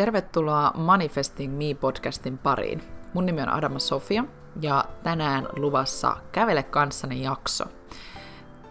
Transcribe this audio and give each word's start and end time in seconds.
Tervetuloa 0.00 0.72
Manifesting 0.74 1.58
Me-podcastin 1.58 2.38
pariin. 2.38 2.82
Mun 3.14 3.26
nimi 3.26 3.42
on 3.42 3.48
Adama 3.48 3.78
Sofia 3.78 4.24
ja 4.60 4.84
tänään 5.02 5.48
luvassa 5.56 6.16
Kävele 6.32 6.62
kanssani 6.62 7.22
jakso. 7.22 7.64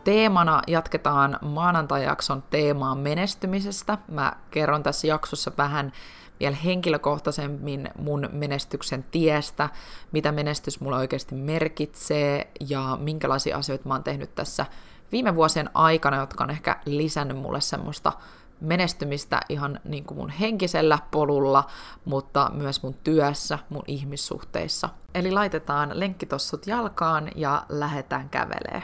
Teemana 0.04 0.61
jatketaan 0.68 1.39
maanantai-jakson 1.41 2.43
teemaa 2.50 2.95
menestymisestä. 2.95 3.97
Mä 4.07 4.34
kerron 4.52 4.84
tässä 4.84 5.07
jaksossa 5.07 5.52
vähän 5.57 5.91
vielä 6.39 6.55
henkilökohtaisemmin 6.55 7.89
mun 8.00 8.30
menestyksen 8.32 9.05
tiestä, 9.11 9.70
mitä 10.11 10.32
menestys 10.32 10.82
mulle 10.82 10.98
oikeasti 10.98 11.36
merkitsee 11.36 12.52
ja 12.70 12.98
minkälaisia 13.02 13.57
asioita 13.57 13.88
mä 13.88 13.93
oon 13.93 14.04
tehnyt 14.04 14.36
tässä 14.36 14.66
viime 15.11 15.36
vuosien 15.36 15.70
aikana, 15.73 16.18
jotka 16.18 16.43
on 16.43 16.50
ehkä 16.50 16.80
lisännyt 16.86 17.38
mulle 17.38 17.61
semmoista 17.61 18.14
menestymistä 18.62 19.40
ihan 19.49 19.80
niin 19.84 20.04
kuin 20.05 20.18
mun 20.18 20.30
henkisellä 20.30 21.00
polulla, 21.12 21.67
mutta 22.05 22.52
myös 22.54 22.84
mun 22.84 22.94
työssä, 22.94 23.59
mun 23.70 23.84
ihmissuhteissa. 23.88 24.90
Eli 25.13 25.31
laitetaan 25.31 26.00
lenkkitossut 26.00 26.67
jalkaan 26.67 27.30
ja 27.36 27.66
lähdetään 27.70 28.30
kävelee. 28.30 28.84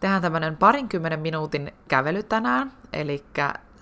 Tehdään 0.00 0.22
tämmönen 0.22 0.56
parinkymmenen 0.56 1.20
minuutin 1.20 1.72
kävely 1.88 2.22
tänään, 2.22 2.72
eli 2.92 3.24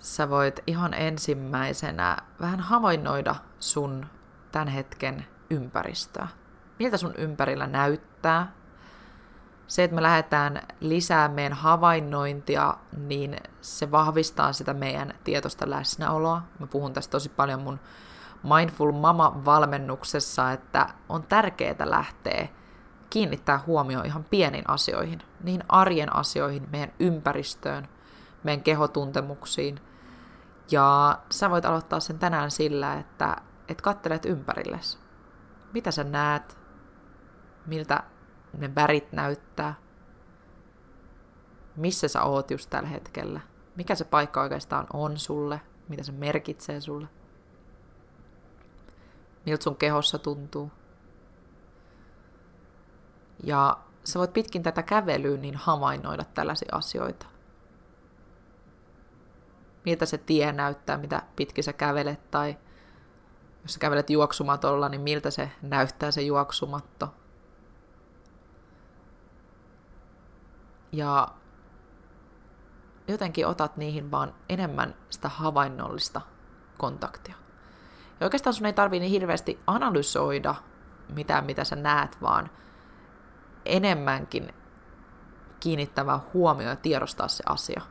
sä 0.01 0.31
voit 0.31 0.61
ihan 0.67 0.95
ensimmäisenä 0.95 2.17
vähän 2.41 2.61
havainnoida 2.61 3.35
sun 3.61 4.07
tämän 4.53 4.69
hetken 4.69 5.27
ympäristöä. 5.51 6.29
Miltä 6.79 6.97
sun 6.97 7.15
ympärillä 7.19 7.67
näyttää, 7.67 8.53
se, 9.69 9.85
että 9.85 9.95
me 9.95 10.03
lähdetään 10.03 10.63
lisää 10.81 11.29
meidän 11.29 11.53
havainnointia, 11.53 12.75
niin 12.97 13.37
se 13.61 13.91
vahvistaa 13.91 14.53
sitä 14.53 14.75
meidän 14.75 15.15
tietoista 15.25 15.71
läsnäoloa. 15.71 16.43
Mä 16.59 16.67
puhun 16.67 16.93
tästä 16.93 17.13
tosi 17.13 17.29
paljon 17.29 17.61
mun 17.61 17.81
Mindful 18.43 18.93
Mama-valmennuksessa, 18.93 20.53
että 20.53 20.87
on 21.09 21.23
tärkeää 21.23 21.77
lähteä 21.85 22.49
kiinnittää 23.11 23.61
huomioon 23.67 24.07
ihan 24.07 24.25
pieniin 24.25 24.71
asioihin, 24.71 25.23
niihin 25.43 25.65
arjen 25.69 26.17
asioihin, 26.17 26.69
meidän 26.73 26.93
ympäristöön, 27.01 27.89
meidän 28.43 28.63
kehotuntemuksiin. 28.63 29.81
Ja 30.71 31.19
sä 31.31 31.51
voit 31.51 31.65
aloittaa 31.65 32.01
sen 32.01 32.19
tänään 32.19 32.51
sillä, 32.51 32.95
että, 32.95 33.37
että 33.69 33.83
kattelet 33.83 34.25
ympärillesi. 34.25 34.99
Mitä 35.73 35.91
sä 35.91 36.05
näet? 36.05 36.59
Miltä 37.67 38.03
ne 38.53 38.75
värit 38.75 39.13
näyttää, 39.13 39.75
missä 41.77 42.09
sä 42.09 42.23
oot 42.23 42.51
just 42.51 42.71
tällä 42.71 42.89
hetkellä, 42.89 43.41
mikä 43.77 43.95
se 43.95 44.05
paikka 44.05 44.43
oikeastaan 44.43 44.87
on 44.93 45.19
sulle, 45.19 45.61
mitä 45.89 46.03
se 46.03 46.13
merkitsee 46.13 46.81
sulle, 46.81 47.09
miltä 49.47 49.65
sun 49.65 49.77
kehossa 49.77 50.19
tuntuu. 50.19 50.71
Ja 53.45 53.79
sä 54.05 54.19
voit 54.19 54.33
pitkin 54.33 54.63
tätä 54.63 54.83
kävelyä 54.83 55.37
niin 55.37 55.57
havainnoida 55.57 56.25
tällaisia 56.25 56.69
asioita. 56.73 57.27
Miltä 59.85 60.07
se 60.07 60.19
tie 60.19 60.53
näyttää, 60.53 60.97
mitä 60.99 61.23
pitkin 61.37 61.65
sä 61.65 61.73
kävelet, 61.73 62.31
tai 62.31 62.57
jos 63.63 63.75
sä 63.75 63.81
kävelet 63.81 64.11
juoksumatolla, 64.11 64.89
niin 64.89 65.01
miltä 65.01 65.31
se 65.31 65.51
näyttää 65.63 66.11
se 66.11 66.23
juoksumatto. 66.23 67.15
Ja 70.93 71.29
jotenkin 73.09 73.47
otat 73.47 73.77
niihin 73.77 74.11
vaan 74.11 74.35
enemmän 74.49 74.95
sitä 75.11 75.29
havainnollista 75.29 76.21
kontaktia. 76.79 77.35
Ja 78.21 78.27
oikeastaan 78.27 78.55
sun 78.55 78.67
ei 78.67 78.73
tarvii 78.73 79.01
niin 79.01 79.11
hirveästi 79.11 79.61
analysoida 79.67 80.55
mitään, 81.15 81.45
mitä 81.45 81.65
sä 81.65 81.77
näet, 81.77 82.23
vaan 82.23 82.51
enemmänkin 83.65 84.55
kiinnittävää 85.61 86.21
huomioon 86.35 86.71
ja 86.71 86.77
tiedostaa 86.77 87.29
se 87.29 87.45
asia. 87.47 87.83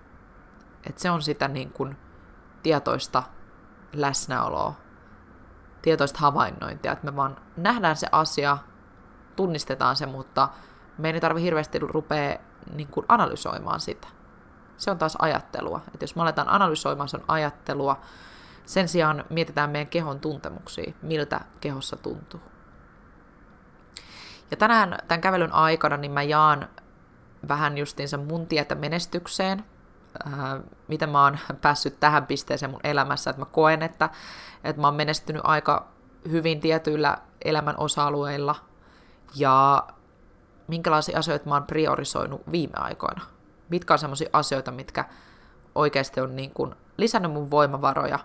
Et 0.89 0.97
se 0.97 1.11
on 1.11 1.21
sitä 1.21 1.47
niin 1.47 1.71
kuin 1.71 1.97
tietoista 2.63 3.23
läsnäoloa, 3.93 4.73
tietoista 5.81 6.19
havainnointia, 6.19 6.91
että 6.91 7.05
me 7.05 7.15
vaan 7.15 7.37
nähdään 7.57 7.95
se 7.95 8.07
asia, 8.11 8.57
tunnistetaan 9.35 9.95
se, 9.95 10.05
mutta 10.05 10.49
me 10.97 11.09
ei 11.09 11.21
tarvi 11.21 11.41
hirveästi 11.41 11.79
rupea 11.79 12.37
niin 12.73 12.87
kuin 12.87 13.05
analysoimaan 13.09 13.79
sitä. 13.79 14.07
Se 14.77 14.91
on 14.91 14.97
taas 14.97 15.15
ajattelua. 15.19 15.81
Että 15.93 16.03
jos 16.03 16.15
me 16.15 16.21
aletaan 16.21 16.49
analysoimaan, 16.49 17.09
se 17.09 17.17
on 17.17 17.23
ajattelua. 17.27 17.99
Sen 18.65 18.87
sijaan 18.87 19.25
mietitään 19.29 19.69
meidän 19.69 19.87
kehon 19.87 20.19
tuntemuksia, 20.19 20.93
miltä 21.01 21.41
kehossa 21.59 21.95
tuntuu. 21.95 22.41
Ja 24.51 24.57
tänään 24.57 24.97
tämän 25.07 25.21
kävelyn 25.21 25.53
aikana 25.53 25.97
niin 25.97 26.11
mä 26.11 26.23
jaan 26.23 26.69
vähän 27.47 27.77
justiinsa 27.77 28.17
mun 28.17 28.47
tietä 28.47 28.75
menestykseen, 28.75 29.65
ää, 30.25 30.59
miten 30.87 31.09
mä 31.09 31.23
oon 31.23 31.37
päässyt 31.61 31.99
tähän 31.99 32.25
pisteeseen 32.25 32.71
mun 32.71 32.79
elämässä, 32.83 33.29
että 33.29 33.41
mä 33.41 33.45
koen, 33.45 33.81
että, 33.81 34.09
että 34.63 34.81
mä 34.81 34.87
oon 34.87 34.95
menestynyt 34.95 35.41
aika 35.45 35.87
hyvin 36.31 36.59
tietyillä 36.59 37.17
elämän 37.45 37.75
osa-alueilla, 37.77 38.55
ja 39.35 39.87
minkälaisia 40.67 41.19
asioita 41.19 41.49
mä 41.49 41.55
oon 41.55 41.63
priorisoinut 41.63 42.41
viime 42.51 42.73
aikoina. 42.75 43.21
Mitkä 43.69 43.93
on 43.93 43.99
sellaisia 43.99 44.29
asioita, 44.33 44.71
mitkä 44.71 45.05
oikeasti 45.75 46.21
on 46.21 46.35
niin 46.35 46.51
kuin 46.51 46.75
lisännyt 46.97 47.31
mun 47.31 47.51
voimavaroja, 47.51 48.19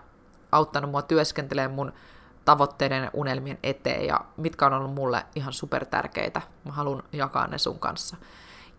auttanut 0.51 0.91
mua 0.91 1.01
työskentelemään 1.01 1.71
mun 1.71 1.93
tavoitteiden 2.45 3.03
ja 3.03 3.09
unelmien 3.13 3.59
eteen 3.63 4.07
ja 4.07 4.19
mitkä 4.37 4.65
on 4.65 4.73
ollut 4.73 4.93
mulle 4.93 5.25
ihan 5.35 5.53
super 5.53 5.85
tärkeitä. 5.85 6.41
Mä 6.65 6.71
haluan 6.71 7.03
jakaa 7.11 7.47
ne 7.47 7.57
sun 7.57 7.79
kanssa. 7.79 8.17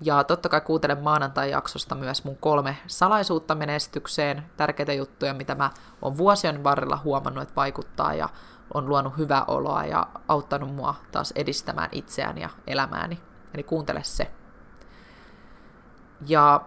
Ja 0.00 0.24
totta 0.24 0.48
kai 0.48 0.60
kuuntelen 0.60 1.02
maanantai-jaksosta 1.02 1.94
myös 1.94 2.24
mun 2.24 2.36
kolme 2.36 2.76
salaisuutta 2.86 3.54
menestykseen, 3.54 4.44
tärkeitä 4.56 4.92
juttuja, 4.92 5.34
mitä 5.34 5.54
mä 5.54 5.70
oon 6.02 6.16
vuosien 6.16 6.64
varrella 6.64 7.00
huomannut, 7.04 7.42
että 7.42 7.56
vaikuttaa 7.56 8.14
ja 8.14 8.28
on 8.74 8.88
luonut 8.88 9.18
hyvää 9.18 9.44
oloa 9.44 9.84
ja 9.84 10.06
auttanut 10.28 10.74
mua 10.74 10.94
taas 11.12 11.32
edistämään 11.36 11.88
itseään 11.92 12.38
ja 12.38 12.48
elämääni. 12.66 13.20
Eli 13.54 13.62
kuuntele 13.62 14.04
se. 14.04 14.30
Ja 16.26 16.64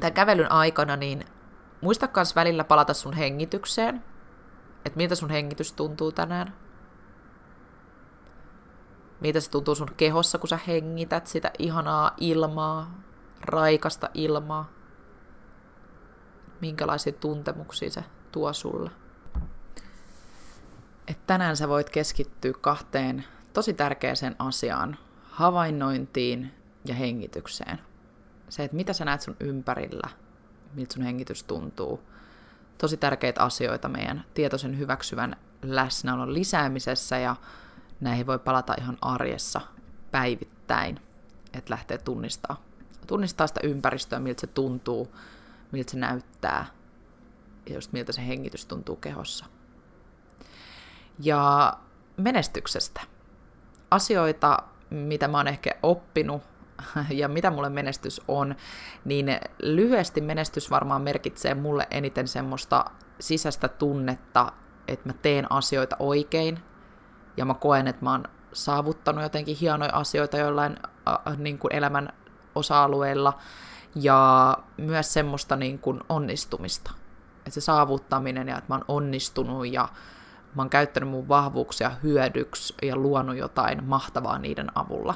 tämän 0.00 0.12
kävelyn 0.12 0.52
aikana, 0.52 0.96
niin 0.96 1.24
muista 1.80 2.08
myös 2.16 2.36
välillä 2.36 2.64
palata 2.64 2.94
sun 2.94 3.12
hengitykseen, 3.12 4.04
että 4.84 4.96
miltä 4.96 5.14
sun 5.14 5.30
hengitys 5.30 5.72
tuntuu 5.72 6.12
tänään. 6.12 6.54
Miltä 9.20 9.40
se 9.40 9.50
tuntuu 9.50 9.74
sun 9.74 9.94
kehossa, 9.96 10.38
kun 10.38 10.48
sä 10.48 10.58
hengität 10.66 11.26
sitä 11.26 11.50
ihanaa 11.58 12.14
ilmaa, 12.16 13.02
raikasta 13.40 14.10
ilmaa. 14.14 14.68
Minkälaisia 16.60 17.12
tuntemuksia 17.12 17.90
se 17.90 18.04
tuo 18.32 18.52
sulle. 18.52 18.90
Et 21.08 21.26
tänään 21.26 21.56
sä 21.56 21.68
voit 21.68 21.90
keskittyä 21.90 22.52
kahteen 22.60 23.24
tosi 23.52 23.72
tärkeäseen 23.72 24.36
asiaan, 24.38 24.98
havainnointiin 25.42 26.52
ja 26.84 26.94
hengitykseen. 26.94 27.78
Se, 28.48 28.64
että 28.64 28.76
mitä 28.76 28.92
sä 28.92 29.04
näet 29.04 29.20
sun 29.20 29.36
ympärillä, 29.40 30.08
miltä 30.74 30.94
sun 30.94 31.02
hengitys 31.02 31.44
tuntuu. 31.44 32.00
Tosi 32.78 32.96
tärkeitä 32.96 33.42
asioita 33.42 33.88
meidän 33.88 34.24
tietoisen 34.34 34.78
hyväksyvän 34.78 35.36
läsnäolon 35.62 36.34
lisäämisessä 36.34 37.18
ja 37.18 37.36
näihin 38.00 38.26
voi 38.26 38.38
palata 38.38 38.74
ihan 38.78 38.98
arjessa 39.00 39.60
päivittäin, 40.10 41.00
että 41.52 41.70
lähtee 41.70 41.98
tunnistaa. 41.98 42.62
Tunnistaa 43.06 43.46
sitä 43.46 43.60
ympäristöä, 43.64 44.20
miltä 44.20 44.40
se 44.40 44.46
tuntuu, 44.46 45.16
miltä 45.72 45.90
se 45.90 45.98
näyttää 45.98 46.66
ja 47.68 47.74
just 47.74 47.92
miltä 47.92 48.12
se 48.12 48.26
hengitys 48.26 48.66
tuntuu 48.66 48.96
kehossa. 48.96 49.44
Ja 51.18 51.72
menestyksestä. 52.16 53.00
Asioita, 53.90 54.71
mitä 54.92 55.28
mä 55.28 55.36
oon 55.36 55.48
ehkä 55.48 55.70
oppinut 55.82 56.42
ja 57.10 57.28
mitä 57.28 57.50
mulle 57.50 57.70
menestys 57.70 58.20
on, 58.28 58.54
niin 59.04 59.26
lyhyesti 59.62 60.20
menestys 60.20 60.70
varmaan 60.70 61.02
merkitsee 61.02 61.54
mulle 61.54 61.86
eniten 61.90 62.28
semmoista 62.28 62.84
sisäistä 63.20 63.68
tunnetta, 63.68 64.52
että 64.88 65.08
mä 65.08 65.12
teen 65.22 65.52
asioita 65.52 65.96
oikein 65.98 66.58
ja 67.36 67.44
mä 67.44 67.54
koen, 67.54 67.88
että 67.88 68.04
mä 68.04 68.10
oon 68.10 68.24
saavuttanut 68.52 69.22
jotenkin 69.22 69.56
hienoja 69.56 69.92
asioita 69.92 70.36
jollain 70.36 70.76
äh, 71.08 71.38
niin 71.38 71.58
kuin 71.58 71.74
elämän 71.74 72.12
osa-alueilla 72.54 73.38
ja 73.94 74.58
myös 74.76 75.12
semmoista 75.12 75.56
niin 75.56 75.78
kuin 75.78 76.00
onnistumista. 76.08 76.90
Että 77.38 77.50
se 77.50 77.60
saavuttaminen 77.60 78.48
ja 78.48 78.58
että 78.58 78.68
mä 78.68 78.74
oon 78.74 78.84
onnistunut 78.88 79.72
ja 79.72 79.88
mä 80.54 80.62
oon 80.62 80.70
käyttänyt 80.70 81.08
mun 81.08 81.28
vahvuuksia 81.28 81.90
hyödyksi 82.02 82.74
ja 82.82 82.96
luonut 82.96 83.36
jotain 83.36 83.84
mahtavaa 83.84 84.38
niiden 84.38 84.68
avulla. 84.74 85.14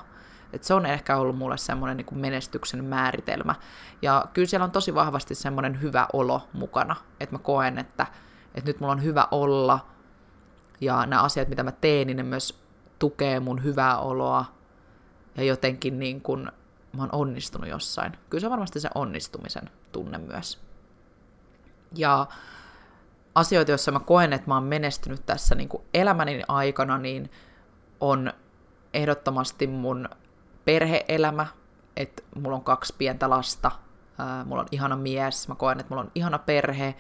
Et 0.53 0.65
se 0.65 0.75
on 0.75 0.87
ehkä 0.87 1.17
ollut 1.17 1.39
mulle 1.39 1.59
semmoinen 1.59 1.97
niin 1.97 2.19
menestyksen 2.19 2.85
määritelmä. 2.85 3.55
Ja 4.03 4.27
kyllä 4.33 4.49
siellä 4.49 4.65
on 4.65 4.71
tosi 4.71 4.95
vahvasti 4.95 5.35
semmoinen 5.35 5.81
hyvä 5.83 6.07
olo 6.13 6.49
mukana, 6.53 6.97
että 7.21 7.35
mä 7.35 7.39
koen, 7.39 7.79
että, 7.79 8.07
että 8.55 8.71
nyt 8.71 8.81
mulla 8.81 8.93
on 8.93 9.03
hyvä 9.03 9.29
olla, 9.31 9.87
ja 10.81 11.07
nämä 11.07 11.23
asiat, 11.23 11.49
mitä 11.49 11.63
mä 11.63 11.73
teen, 11.73 12.07
niin 12.07 12.17
ne 12.17 12.23
myös 12.23 12.61
tukee 12.99 13.41
mun 13.41 13.65
hyvää 13.65 13.99
oloa, 13.99 14.45
ja 15.37 15.45
jotenkin 15.45 15.99
niin 15.99 16.21
kuin 16.21 16.51
mä 16.93 17.03
oon 17.03 17.09
onnistunut 17.13 17.69
jossain. 17.69 18.13
Kyllä 18.31 18.41
se 18.41 18.47
on 18.47 18.51
varmasti 18.51 18.81
se 18.81 18.89
onnistumisen 18.95 19.71
tunne 19.93 20.19
myös. 20.19 20.61
Ja 21.97 22.27
asioita, 23.37 23.71
joissa 23.71 23.93
mä 23.93 24.01
koen, 24.01 24.33
että 24.33 24.49
mä 24.49 24.55
oon 24.55 24.65
menestynyt 24.65 25.27
tässä 25.27 25.55
niin 25.55 25.69
kuin 25.69 25.83
elämäni 25.95 26.43
aikana, 26.49 26.99
niin 26.99 27.31
on 28.01 28.33
ehdottomasti 28.95 29.67
mun 29.67 30.09
perheelämä, 30.65 31.47
että 31.97 32.23
mulla 32.35 32.57
on 32.57 32.65
kaksi 32.65 32.95
pientä 32.99 33.31
lasta, 33.31 33.71
mulla 34.45 34.63
on 34.63 34.69
ihana 34.71 34.97
mies, 34.97 35.49
mä 35.49 35.55
koen, 35.55 35.81
että 35.81 35.91
mulla 35.91 36.03
on 36.03 36.13
ihana 36.15 36.39
perhe, 36.39 36.95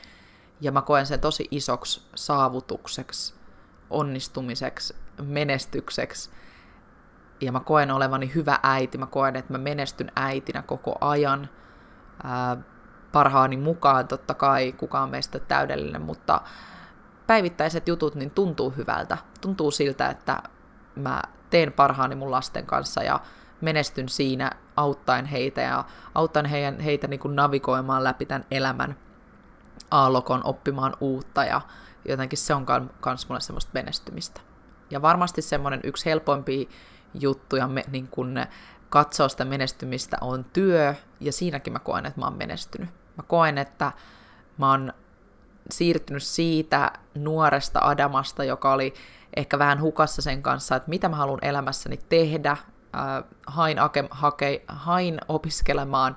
ja 0.60 0.72
mä 0.72 0.82
koen 0.82 1.06
sen 1.06 1.20
tosi 1.20 1.48
isoksi 1.50 2.02
saavutukseksi, 2.14 3.34
onnistumiseksi, 3.90 4.96
menestykseksi, 5.22 6.30
ja 7.40 7.52
mä 7.52 7.60
koen 7.60 7.90
olevani 7.90 8.34
hyvä 8.34 8.58
äiti, 8.62 8.98
mä 8.98 9.06
koen, 9.06 9.36
että 9.36 9.52
mä 9.52 9.58
menestyn 9.58 10.12
äitinä 10.16 10.62
koko 10.62 10.98
ajan, 11.00 11.48
ää, 12.22 12.56
parhaani 13.16 13.56
mukaan, 13.56 14.08
totta 14.08 14.34
kai 14.34 14.72
kukaan 14.72 15.10
meistä 15.10 15.38
täydellinen, 15.38 16.02
mutta 16.02 16.40
päivittäiset 17.26 17.88
jutut 17.88 18.14
niin 18.14 18.30
tuntuu 18.30 18.70
hyvältä. 18.70 19.18
Tuntuu 19.40 19.70
siltä, 19.70 20.08
että 20.08 20.42
mä 20.96 21.22
teen 21.50 21.72
parhaani 21.72 22.14
mun 22.14 22.30
lasten 22.30 22.66
kanssa 22.66 23.02
ja 23.02 23.20
menestyn 23.60 24.08
siinä 24.08 24.50
auttaen 24.76 25.24
heitä 25.24 25.60
ja 25.60 25.84
auttaen 26.14 26.46
heidän, 26.46 26.80
heitä 26.80 27.06
niin 27.06 27.20
kuin 27.20 27.36
navigoimaan 27.36 28.04
läpi 28.04 28.26
tämän 28.26 28.46
elämän 28.50 28.96
aallokon, 29.90 30.40
oppimaan 30.44 30.96
uutta 31.00 31.44
ja 31.44 31.60
jotenkin 32.08 32.38
se 32.38 32.54
on 32.54 32.66
myös 33.06 33.28
mulle 33.28 33.40
semmoista 33.40 33.70
menestymistä. 33.74 34.40
Ja 34.90 35.02
varmasti 35.02 35.42
semmoinen 35.42 35.80
yksi 35.84 36.04
helpompi 36.04 36.68
juttu 37.14 37.56
ja 37.56 37.68
me, 37.68 37.84
niin 37.90 38.08
kuin 38.08 38.46
katsoa 38.90 39.28
sitä 39.28 39.44
menestymistä 39.44 40.16
on 40.20 40.44
työ, 40.44 40.94
ja 41.20 41.32
siinäkin 41.32 41.72
mä 41.72 41.78
koen, 41.78 42.06
että 42.06 42.20
mä 42.20 42.26
oon 42.26 42.38
menestynyt. 42.38 43.05
Mä 43.16 43.22
koen, 43.26 43.58
että 43.58 43.92
mä 44.58 44.70
oon 44.70 44.92
siirtynyt 45.70 46.22
siitä 46.22 46.92
nuoresta 47.14 47.80
Adamasta, 47.82 48.44
joka 48.44 48.72
oli 48.72 48.94
ehkä 49.36 49.58
vähän 49.58 49.80
hukassa 49.80 50.22
sen 50.22 50.42
kanssa, 50.42 50.76
että 50.76 50.90
mitä 50.90 51.08
mä 51.08 51.16
haluan 51.16 51.44
elämässäni 51.44 51.98
tehdä. 52.08 52.50
Äh, 52.50 53.24
hain, 53.46 53.78
ake, 53.78 54.04
hake, 54.10 54.62
hain 54.68 55.18
opiskelemaan 55.28 56.16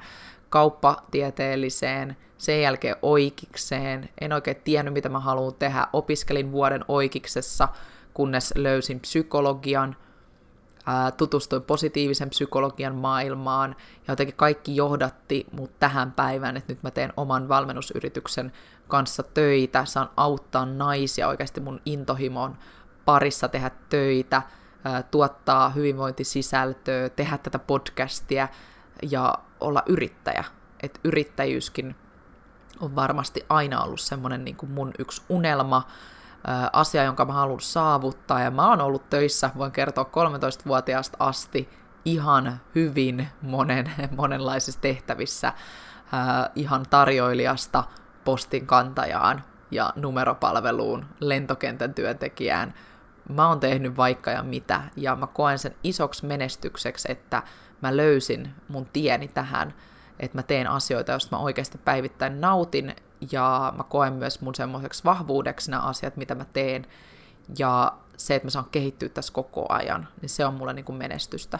kauppatieteelliseen, 0.49 2.17
sen 2.37 2.61
jälkeen 2.61 2.95
oikeikseen. 3.01 4.09
En 4.21 4.33
oikein 4.33 4.61
tiennyt, 4.63 4.93
mitä 4.93 5.09
mä 5.09 5.19
haluan 5.19 5.53
tehdä. 5.59 5.87
Opiskelin 5.93 6.51
vuoden 6.51 6.85
oikeiksessa, 6.87 7.67
kunnes 8.13 8.53
löysin 8.55 8.99
psykologian– 8.99 9.95
tutustuin 11.17 11.61
positiivisen 11.61 12.29
psykologian 12.29 12.95
maailmaan 12.95 13.75
ja 14.07 14.11
jotenkin 14.11 14.35
kaikki 14.35 14.75
johdatti 14.75 15.45
mut 15.51 15.79
tähän 15.79 16.11
päivään, 16.11 16.57
että 16.57 16.73
nyt 16.73 16.83
mä 16.83 16.91
teen 16.91 17.13
oman 17.17 17.49
valmennusyrityksen 17.49 18.51
kanssa 18.87 19.23
töitä, 19.23 19.85
saan 19.85 20.09
auttaa 20.17 20.65
naisia 20.65 21.27
oikeasti 21.27 21.59
mun 21.59 21.81
intohimon 21.85 22.57
parissa 23.05 23.47
tehdä 23.47 23.71
töitä, 23.89 24.41
tuottaa 25.11 25.69
hyvinvointisisältöä, 25.69 27.09
tehdä 27.09 27.37
tätä 27.37 27.59
podcastia 27.59 28.47
ja 29.11 29.33
olla 29.59 29.83
yrittäjä. 29.85 30.43
Että 30.83 30.99
yrittäjyyskin 31.03 31.95
on 32.79 32.95
varmasti 32.95 33.45
aina 33.49 33.83
ollut 33.83 33.99
semmoinen 33.99 34.45
niin 34.45 34.55
kuin 34.55 34.71
mun 34.71 34.91
yksi 34.99 35.21
unelma, 35.29 35.87
asia, 36.73 37.03
jonka 37.03 37.25
mä 37.25 37.33
haluan 37.33 37.59
saavuttaa. 37.59 38.39
Ja 38.39 38.51
mä 38.51 38.69
oon 38.69 38.81
ollut 38.81 39.09
töissä, 39.09 39.49
voin 39.57 39.71
kertoa 39.71 40.03
13-vuotiaasta 40.03 41.17
asti, 41.19 41.69
ihan 42.05 42.61
hyvin 42.75 43.27
monen, 43.41 43.91
monenlaisissa 44.17 44.81
tehtävissä, 44.81 45.53
ihan 46.55 46.85
tarjoilijasta 46.89 47.83
postin 48.25 48.67
kantajaan 48.67 49.43
ja 49.71 49.93
numeropalveluun, 49.95 51.05
lentokentän 51.19 51.93
työntekijään. 51.93 52.73
Mä 53.29 53.47
oon 53.47 53.59
tehnyt 53.59 53.97
vaikka 53.97 54.31
ja 54.31 54.43
mitä, 54.43 54.81
ja 54.95 55.15
mä 55.15 55.27
koen 55.27 55.59
sen 55.59 55.75
isoksi 55.83 56.25
menestykseksi, 56.25 57.11
että 57.11 57.43
mä 57.81 57.97
löysin 57.97 58.53
mun 58.67 58.85
tieni 58.93 59.27
tähän, 59.27 59.73
että 60.19 60.37
mä 60.37 60.43
teen 60.43 60.67
asioita, 60.67 61.11
joista 61.11 61.35
mä 61.35 61.41
oikeasti 61.41 61.77
päivittäin 61.77 62.41
nautin, 62.41 62.95
ja 63.31 63.73
mä 63.77 63.83
koen 63.83 64.13
myös 64.13 64.41
mun 64.41 64.55
semmoiseksi 64.55 65.03
vahvuudeksi 65.03 65.71
nämä 65.71 65.83
asiat, 65.83 66.17
mitä 66.17 66.35
mä 66.35 66.45
teen, 66.53 66.85
ja 67.57 67.93
se, 68.17 68.35
että 68.35 68.45
mä 68.45 68.49
saan 68.49 68.67
kehittyä 68.71 69.09
tässä 69.09 69.33
koko 69.33 69.65
ajan, 69.69 70.07
niin 70.21 70.29
se 70.29 70.45
on 70.45 70.53
mulle 70.53 70.73
niin 70.73 70.85
kuin 70.85 70.97
menestystä. 70.97 71.59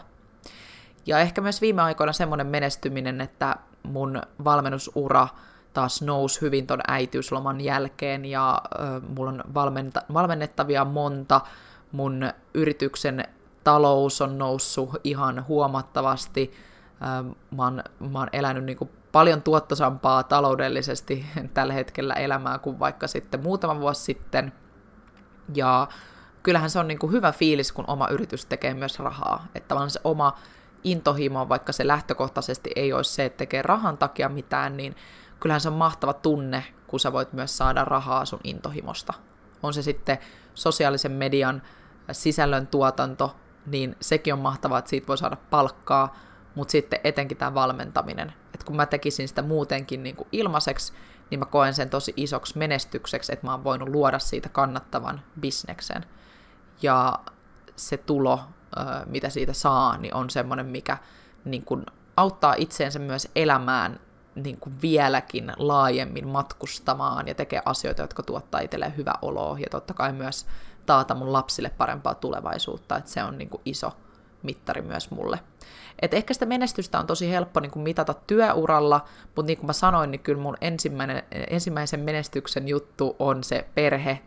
Ja 1.06 1.20
ehkä 1.20 1.42
myös 1.42 1.62
viime 1.62 1.82
aikoina 1.82 2.14
semmoinen 2.14 2.48
menestyminen, 2.48 3.22
että 3.22 3.56
mun 3.84 4.22
valmennusura 4.44 5.28
taas 5.74 6.02
nousi 6.02 6.42
hyvin 6.42 6.68
ton 6.68 6.80
äitiysloman 6.88 7.62
jälkeen, 7.62 8.26
ja 8.26 8.62
äh, 8.80 9.02
mulla 9.16 9.30
on 9.30 9.44
valmenta- 9.54 10.14
valmennettavia 10.14 10.86
monta, 10.86 11.42
mun 11.92 12.30
yrityksen 12.54 13.24
talous 13.64 14.22
on 14.22 14.38
noussut 14.38 14.90
ihan 15.04 15.48
huomattavasti, 15.48 16.54
äh, 17.04 17.36
mä, 17.58 17.64
oon, 17.64 17.84
mä 18.12 18.20
oon 18.20 18.30
elänyt 18.34 18.64
niin 18.64 18.78
kuin 18.78 18.90
paljon 19.12 19.42
tuottosampaa 19.42 20.24
taloudellisesti 20.24 21.26
tällä 21.54 21.74
hetkellä 21.74 22.14
elämää 22.14 22.60
kuin 22.60 22.80
vaikka 22.80 23.08
sitten 23.08 23.44
muutama 23.44 23.80
vuosi 23.80 24.04
sitten. 24.04 24.54
Ja 25.56 25.88
kyllähän 26.44 26.70
se 26.70 26.80
on 26.80 26.88
niin 26.88 27.00
kuin 27.00 27.12
hyvä 27.12 27.32
fiilis, 27.32 27.72
kun 27.72 27.86
oma 27.88 28.08
yritys 28.08 28.46
tekee 28.46 28.74
myös 28.74 29.00
rahaa. 29.00 29.46
Että 29.56 29.76
vaan 29.76 29.90
se 29.90 30.00
oma 30.04 30.38
intohimo, 30.84 31.50
vaikka 31.50 31.72
se 31.72 31.88
lähtökohtaisesti 31.88 32.72
ei 32.76 32.94
olisi 32.94 33.14
se, 33.14 33.26
että 33.26 33.38
tekee 33.38 33.62
rahan 33.62 33.98
takia 33.98 34.30
mitään, 34.30 34.78
niin 34.78 34.96
kyllähän 35.40 35.62
se 35.62 35.70
on 35.70 35.76
mahtava 35.76 36.14
tunne, 36.14 36.64
kun 36.88 37.00
sä 37.00 37.14
voit 37.14 37.34
myös 37.34 37.58
saada 37.58 37.86
rahaa 37.86 38.26
sun 38.26 38.40
intohimosta. 38.44 39.14
On 39.64 39.74
se 39.74 39.82
sitten 39.82 40.18
sosiaalisen 40.54 41.12
median 41.12 41.62
sisällön 42.12 42.68
tuotanto, 42.68 43.36
niin 43.66 43.96
sekin 44.02 44.34
on 44.34 44.40
mahtavaa, 44.40 44.80
että 44.80 44.90
siitä 44.90 45.08
voi 45.08 45.18
saada 45.18 45.38
palkkaa, 45.50 46.16
mutta 46.60 46.72
sitten 46.72 47.00
etenkin 47.04 47.38
tämä 47.38 47.54
valmentaminen. 47.54 48.34
että 48.54 48.66
kun 48.66 48.76
mä 48.76 48.86
tekisin 48.86 49.28
sitä 49.28 49.42
muutenkin 49.42 50.04
niin 50.04 50.16
kuin 50.16 50.28
ilmaiseksi, 50.32 50.94
niin 51.30 51.40
mä 51.40 51.46
koen 51.46 51.74
sen 51.74 51.90
tosi 51.90 52.14
isoksi 52.18 52.58
menestykseksi, 52.58 53.34
että 53.34 53.48
mä 53.48 53.52
oon 53.52 53.64
voinut 53.64 53.90
luoda 53.90 54.20
siitä 54.20 54.50
kannattavan 54.50 55.22
bisneksen. 55.40 56.06
Ja 56.82 57.20
se 57.76 57.98
tulo, 57.98 58.40
mitä 59.06 59.30
siitä 59.30 59.54
saa, 59.54 59.98
niin 59.98 60.14
on 60.14 60.30
semmoinen, 60.30 60.66
mikä 60.66 60.98
niin 61.46 61.66
kuin 61.66 61.86
auttaa 62.18 62.54
itseensä 62.58 63.00
myös 63.00 63.28
elämään 63.36 64.00
niin 64.36 64.60
kuin 64.60 64.82
vieläkin 64.82 65.54
laajemmin 65.58 66.28
matkustamaan 66.28 67.28
ja 67.28 67.36
tekee 67.36 67.62
asioita, 67.66 68.02
jotka 68.02 68.24
tuottaa 68.24 68.62
itselleen 68.62 68.98
hyvä 68.98 69.14
olo 69.22 69.58
ja 69.58 69.68
totta 69.72 69.94
kai 69.94 70.14
myös 70.14 70.46
taata 70.86 71.16
mun 71.16 71.34
lapsille 71.34 71.70
parempaa 71.70 72.16
tulevaisuutta, 72.16 72.98
että 72.98 73.12
se 73.12 73.24
on 73.24 73.38
niin 73.38 73.50
kuin 73.50 73.62
iso 73.66 73.92
mittari 74.44 74.82
myös 74.82 75.12
mulle. 75.12 75.40
Et 76.02 76.14
ehkä 76.14 76.34
sitä 76.34 76.46
menestystä 76.46 77.00
on 77.00 77.08
tosi 77.08 77.32
helppo 77.32 77.60
niin 77.60 77.72
kuin 77.72 77.84
mitata 77.84 78.14
työuralla, 78.14 79.06
mutta 79.36 79.48
niin 79.48 79.58
kuin 79.58 79.68
mä 79.68 79.74
sanoin, 79.74 80.12
niin 80.12 80.22
kyllä 80.22 80.42
mun 80.42 80.58
ensimmäinen, 80.62 81.24
ensimmäisen 81.50 82.00
menestyksen 82.00 82.68
juttu 82.68 83.16
on 83.20 83.44
se 83.44 83.68
perhe, 83.76 84.20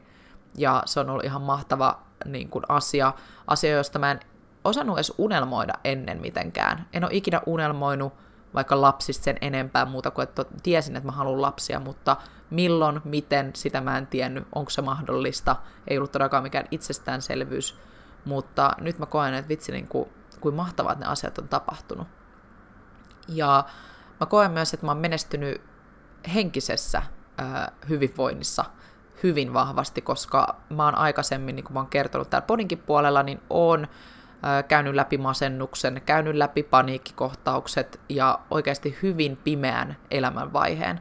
ja 0.57 0.83
se 0.87 1.01
on 1.01 1.11
ollut 1.11 1.25
ihan 1.25 1.43
mahtava 1.43 2.03
niin 2.25 2.49
kuin 2.49 2.65
asia, 2.69 3.13
asia, 3.47 3.77
josta 3.77 3.99
mä 3.99 4.11
en 4.11 4.21
osannut 4.65 4.97
edes 4.97 5.13
unelmoida 5.19 5.73
ennen 5.85 6.21
mitenkään. 6.21 6.87
En 6.93 7.05
ole 7.05 7.15
ikinä 7.15 7.41
unelmoinut 7.47 8.13
vaikka 8.55 8.81
lapsista 8.81 9.25
sen 9.25 9.39
enempää 9.41 9.85
muuta 9.85 10.11
kuin, 10.11 10.23
että 10.23 10.45
tiesin, 10.63 10.97
että 10.97 11.09
mä 11.09 11.13
haluan 11.13 11.43
lapsia, 11.43 11.81
mutta 11.81 12.17
milloin, 12.51 13.01
miten, 13.05 13.51
sitä 13.55 13.81
mä 13.81 13.99
en 13.99 14.07
tiennyt, 14.07 14.45
onko 14.55 14.71
se 14.71 14.83
mahdollista, 14.83 15.57
ei 15.89 15.99
ollut 15.99 16.13
todellakaan 16.13 16.43
mikään 16.43 16.69
itsestäänselvyys, 16.71 17.79
mutta 18.25 18.71
nyt 18.81 18.99
mä 18.99 19.07
koen, 19.07 19.35
että 19.35 19.49
vitsi, 19.49 19.73
niin 19.73 19.89
kuin, 19.89 20.09
kuin 20.41 20.55
mahtavaa, 20.55 20.93
että 20.93 21.05
ne 21.05 21.11
asiat 21.11 21.39
on 21.39 21.49
tapahtunut. 21.49 22.09
Ja 23.29 23.65
mä 24.21 24.27
koen 24.27 24.51
myös, 24.51 24.75
että 24.75 24.87
mä 24.87 24.93
oon 24.93 25.01
menestynyt 25.01 25.63
henkisessä 26.35 27.03
ää, 27.39 27.73
hyvinvoinnissa 27.89 28.65
hyvin 29.23 29.55
vahvasti, 29.55 30.03
koska 30.03 30.57
mä 30.71 30.85
oon 30.85 30.99
aikaisemmin, 30.99 31.57
niin 31.57 31.65
kuin 31.65 31.75
mä 31.75 31.81
oon 31.81 31.89
kertonut 31.89 32.31
täällä 32.31 32.47
podinkin 32.47 32.79
puolella, 32.79 33.23
niin 33.23 33.41
oon 33.51 33.87
käynyt 34.69 34.95
läpi 34.95 35.19
masennuksen, 35.19 36.03
käynyt 36.07 36.35
läpi 36.35 36.63
paniikkikohtaukset 36.63 38.01
ja 38.09 38.39
oikeasti 38.51 38.99
hyvin 39.03 39.37
pimeän 39.37 39.97
elämänvaiheen. 40.11 41.01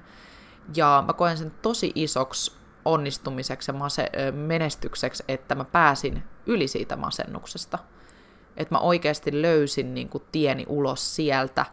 Ja 0.75 1.03
mä 1.07 1.13
koen 1.13 1.37
sen 1.37 1.51
tosi 1.61 1.91
isoksi 1.95 2.57
onnistumiseksi 2.85 3.71
ja 3.71 4.31
menestykseksi, 4.31 5.23
että 5.27 5.55
mä 5.55 5.65
pääsin 5.65 6.23
yli 6.45 6.67
siitä 6.67 6.95
masennuksesta. 6.95 7.79
että 8.57 8.75
mä 8.75 8.79
oikeasti 8.79 9.41
löysin 9.41 9.93
niin 9.93 10.09
kuin 10.09 10.23
tieni 10.31 10.65
ulos 10.67 11.15
sieltä 11.15 11.65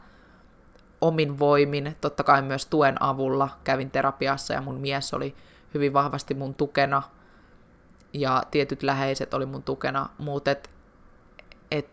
omin 1.01 1.39
voimin, 1.39 1.97
totta 2.01 2.25
kai 2.25 2.43
myös 2.43 2.67
tuen 2.67 3.03
avulla. 3.03 3.49
Kävin 3.65 3.91
terapiassa 3.91 4.55
ja 4.55 4.61
mun 4.61 4.81
mies 4.81 5.15
oli 5.15 5.35
hyvin 5.75 5.93
vahvasti 5.93 6.35
mun 6.35 6.55
tukena 6.55 7.03
ja 8.13 8.43
tietyt 8.51 8.83
läheiset 8.83 9.35
oli 9.35 9.47
mun 9.47 9.63
tukena, 9.63 10.09
mutta 10.19 10.51
et, 10.51 10.71
et 11.71 11.89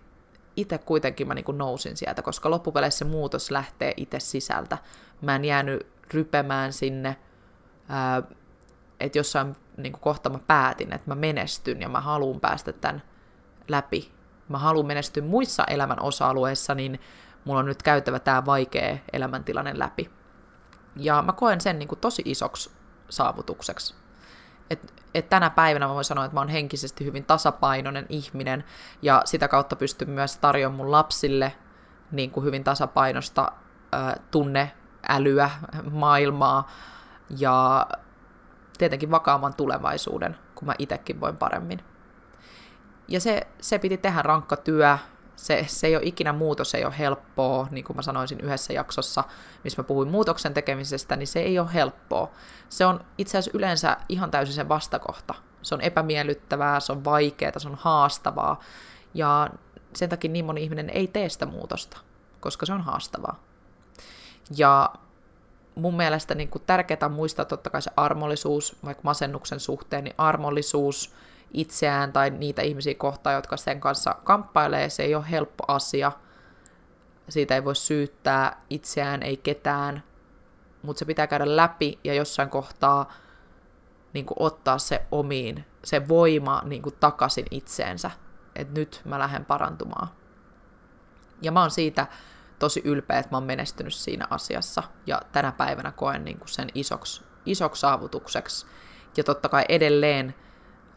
itse 0.56 0.78
kuitenkin 0.78 1.28
mä 1.28 1.34
niin 1.34 1.46
kuin 1.46 1.58
nousin 1.58 1.98
sieltä, 1.98 2.22
koska 2.22 2.50
loppupeleissä 2.50 2.98
se 2.98 3.06
muutos 3.06 3.52
lähtee 3.52 3.94
itse 3.98 4.20
sisältä. 4.20 4.78
Mä 5.22 5.36
en 5.36 5.46
jäänyt 5.46 5.88
rypemään 6.14 6.74
sinne, 6.74 7.16
että 9.00 9.18
jossain 9.18 9.56
niin 9.78 9.92
kuin 9.94 10.02
kohta 10.02 10.30
mä 10.30 10.40
päätin, 10.48 10.94
että 10.94 11.12
mä 11.12 11.16
menestyn 11.16 11.82
ja 11.82 11.90
mä 11.90 12.02
haluan 12.02 12.40
päästä 12.40 12.74
tämän 12.74 13.02
läpi. 13.68 14.12
Mä 14.50 14.58
haluan 14.58 14.86
menestyä 14.86 15.24
muissa 15.24 15.64
elämän 15.64 16.02
osa-alueissa, 16.02 16.76
niin 16.76 17.00
mulla 17.46 17.60
on 17.60 17.66
nyt 17.66 17.84
käytävä 17.84 18.20
tämä 18.20 18.46
vaikea 18.46 18.98
elämäntilanne 19.14 19.80
läpi. 19.80 20.10
Ja 20.96 21.22
mä 21.22 21.32
koen 21.32 21.62
sen 21.62 21.80
niin 21.80 21.88
kuin 21.88 22.00
tosi 22.00 22.22
isoksi 22.26 22.72
saavutukseksi. 23.10 23.96
Et, 24.70 24.94
et 25.14 25.30
tänä 25.30 25.50
päivänä 25.50 25.88
mä 25.88 25.94
voin 25.94 26.06
sanoa, 26.06 26.26
että 26.26 26.36
mä 26.36 26.42
oon 26.42 26.50
henkisesti 26.50 27.06
hyvin 27.06 27.26
tasapainoinen 27.26 28.06
ihminen 28.10 28.64
ja 29.02 29.22
sitä 29.26 29.48
kautta 29.48 29.76
pystyn 29.76 30.10
myös 30.10 30.38
tarjoamaan 30.38 30.78
mun 30.78 30.92
lapsille 30.92 31.54
niin 32.12 32.32
kuin 32.32 32.46
hyvin 32.46 32.64
tasapainosta 32.64 33.52
äh, 33.96 34.16
tunneälyä, 34.32 35.50
maailmaa 35.92 36.70
ja 37.38 37.88
tietenkin 38.78 39.12
vakaamman 39.12 39.54
tulevaisuuden, 39.54 40.38
kun 40.56 40.66
mä 40.66 40.76
itsekin 40.80 41.22
voin 41.22 41.38
paremmin. 41.38 41.82
Ja 43.08 43.20
se, 43.20 43.48
se 43.62 43.80
piti 43.80 43.98
tehdä 43.98 44.22
rankka 44.22 44.58
työ, 44.58 44.98
se, 45.36 45.66
se 45.68 45.88
ei 45.88 45.96
ole 45.96 46.06
ikinä 46.06 46.34
muutos, 46.34 46.76
ei 46.76 46.86
ole 46.86 46.98
helppoa, 47.00 47.68
niin 47.72 47.84
kuin 47.86 47.98
mä 47.98 48.02
sanoisin 48.02 48.40
yhdessä 48.40 48.74
jaksossa, 48.74 49.24
missä 49.64 49.82
mä 49.82 49.88
puhuin 49.88 50.12
muutoksen 50.12 50.54
tekemisestä, 50.54 51.16
niin 51.16 51.28
se 51.28 51.40
ei 51.40 51.60
ole 51.60 51.74
helppoa. 51.74 52.32
Se 52.70 52.86
on 52.86 53.06
itse 53.18 53.38
asiassa 53.38 53.58
yleensä 53.58 53.98
ihan 54.10 54.32
täysin 54.32 54.56
sen 54.56 54.70
vastakohta. 54.70 55.34
Se 55.62 55.76
on 55.76 55.82
epämiellyttävää, 55.82 56.80
se 56.80 56.92
on 56.92 57.06
vaikeaa, 57.06 57.52
se 57.60 57.68
on 57.68 57.78
haastavaa, 57.82 58.60
ja 59.14 59.50
sen 59.96 60.10
takia 60.10 60.32
niin 60.32 60.46
moni 60.46 60.64
ihminen 60.64 60.90
ei 60.90 61.08
tee 61.08 61.30
sitä 61.30 61.46
muutosta, 61.46 61.98
koska 62.40 62.66
se 62.66 62.74
on 62.74 62.82
haastavaa. 62.82 63.40
Ja 64.58 64.94
mun 65.76 65.98
mielestä 65.98 66.36
niin 66.36 66.50
kuin 66.50 66.64
tärkeää 66.66 67.10
muistaa 67.10 67.46
totta 67.46 67.70
kai 67.70 67.82
se 67.82 67.92
armollisuus, 67.98 68.78
vaikka 68.86 69.02
masennuksen 69.04 69.60
suhteen, 69.60 70.04
niin 70.04 70.16
armollisuus 70.18 71.14
itseään 71.54 72.14
tai 72.14 72.30
niitä 72.30 72.62
ihmisiä 72.62 72.94
kohtaan, 72.94 73.36
jotka 73.36 73.58
sen 73.58 73.80
kanssa 73.80 74.16
kamppailee, 74.24 74.90
se 74.90 75.04
ei 75.04 75.16
ole 75.16 75.32
helppo 75.32 75.64
asia. 75.68 76.12
Siitä 77.30 77.56
ei 77.56 77.66
voi 77.66 77.76
syyttää 77.76 78.62
itseään, 78.70 79.24
ei 79.24 79.38
ketään, 79.38 80.04
mutta 80.82 81.00
se 81.00 81.06
pitää 81.06 81.28
käydä 81.28 81.56
läpi 81.56 82.00
ja 82.04 82.14
jossain 82.14 82.50
kohtaa 82.50 83.14
niin 84.14 84.26
kuin 84.26 84.38
ottaa 84.40 84.78
se 84.78 85.06
omiin, 85.12 85.66
se 85.84 86.08
voima 86.08 86.62
niin 86.66 86.82
kuin 86.82 86.96
takaisin 87.00 87.46
itseensä, 87.52 88.12
että 88.56 88.80
nyt 88.80 89.02
mä 89.06 89.20
lähden 89.20 89.46
parantumaan. 89.46 90.08
Ja 91.42 91.52
mä 91.52 91.62
oon 91.62 91.72
siitä 91.72 92.08
tosi 92.60 92.82
ylpeä, 92.86 93.20
että 93.20 93.32
mä 93.32 93.38
oon 93.38 93.44
menestynyt 93.44 93.94
siinä 93.94 94.28
asiassa 94.30 94.84
ja 95.08 95.22
tänä 95.32 95.52
päivänä 95.52 95.92
koen 95.92 96.26
niin 96.26 96.38
kuin 96.38 96.50
sen 96.50 96.68
isoksi, 96.76 97.24
isoksi 97.46 97.80
saavutukseksi. 97.80 98.66
Ja 99.18 99.24
totta 99.24 99.50
kai 99.50 99.66
edelleen 99.70 100.36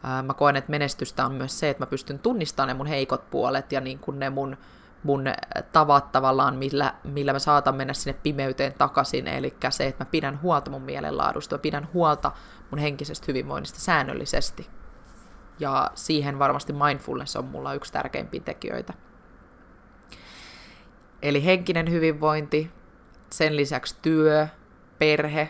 ää, 0.03 0.23
mä 0.23 0.33
koen, 0.33 0.55
että 0.55 0.71
menestystä 0.71 1.25
on 1.25 1.33
myös 1.33 1.59
se, 1.59 1.69
että 1.69 1.81
mä 1.81 1.89
pystyn 1.89 2.19
tunnistamaan 2.19 2.67
ne 2.67 2.73
mun 2.73 2.87
heikot 2.87 3.29
puolet 3.29 3.71
ja 3.71 3.81
niin 3.81 3.99
kuin 3.99 4.19
ne 4.19 4.29
mun, 4.29 4.57
mun 5.03 5.23
tavat 5.71 6.11
tavallaan, 6.11 6.55
millä, 6.55 6.93
millä 7.03 7.33
mä 7.33 7.39
saatan 7.39 7.75
mennä 7.75 7.93
sinne 7.93 8.19
pimeyteen 8.23 8.73
takaisin. 8.73 9.27
Eli 9.27 9.57
se, 9.69 9.87
että 9.87 10.03
mä 10.05 10.09
pidän 10.11 10.41
huolta 10.41 10.71
mun 10.71 10.81
mielenlaadusta, 10.81 11.55
mä 11.55 11.59
pidän 11.59 11.87
huolta 11.93 12.31
mun 12.71 12.79
henkisestä 12.79 13.25
hyvinvoinnista 13.27 13.79
säännöllisesti. 13.79 14.69
Ja 15.59 15.91
siihen 15.95 16.39
varmasti 16.39 16.73
mindfulness 16.73 17.35
on 17.35 17.45
mulla 17.45 17.73
yksi 17.73 17.93
tärkeimpiä 17.93 18.41
tekijöitä. 18.41 18.93
Eli 21.21 21.45
henkinen 21.45 21.91
hyvinvointi, 21.91 22.71
sen 23.31 23.55
lisäksi 23.55 23.95
työ, 24.01 24.47
perhe. 24.99 25.49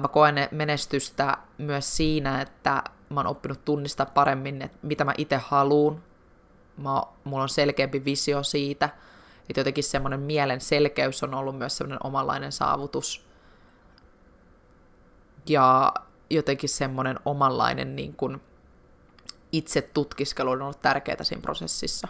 Mä 0.00 0.08
koen 0.08 0.48
menestystä 0.50 1.38
myös 1.58 1.96
siinä, 1.96 2.40
että 2.40 2.82
mä 3.10 3.20
oon 3.20 3.26
oppinut 3.26 3.64
tunnistaa 3.64 4.06
paremmin, 4.06 4.62
että 4.62 4.78
mitä 4.82 5.04
mä 5.04 5.14
itse 5.18 5.36
haluun. 5.36 6.02
Mä, 6.76 7.02
mulla 7.24 7.42
on 7.42 7.48
selkeämpi 7.48 8.04
visio 8.04 8.42
siitä. 8.42 8.88
Että 9.48 9.60
jotenkin 9.60 9.84
semmoinen 9.84 10.20
mielen 10.20 10.60
selkeys 10.60 11.22
on 11.22 11.34
ollut 11.34 11.58
myös 11.58 11.76
semmoinen 11.76 12.06
omanlainen 12.06 12.52
saavutus. 12.52 13.26
Ja 15.48 15.94
jotenkin 16.30 16.68
semmoinen 16.68 17.18
omanlainen 17.24 17.96
niin 17.96 18.14
kuin 18.16 18.40
itse 19.52 19.82
tutkiskelu 19.82 20.50
on 20.50 20.62
ollut 20.62 20.82
tärkeää 20.82 21.24
siinä 21.24 21.42
prosessissa. 21.42 22.08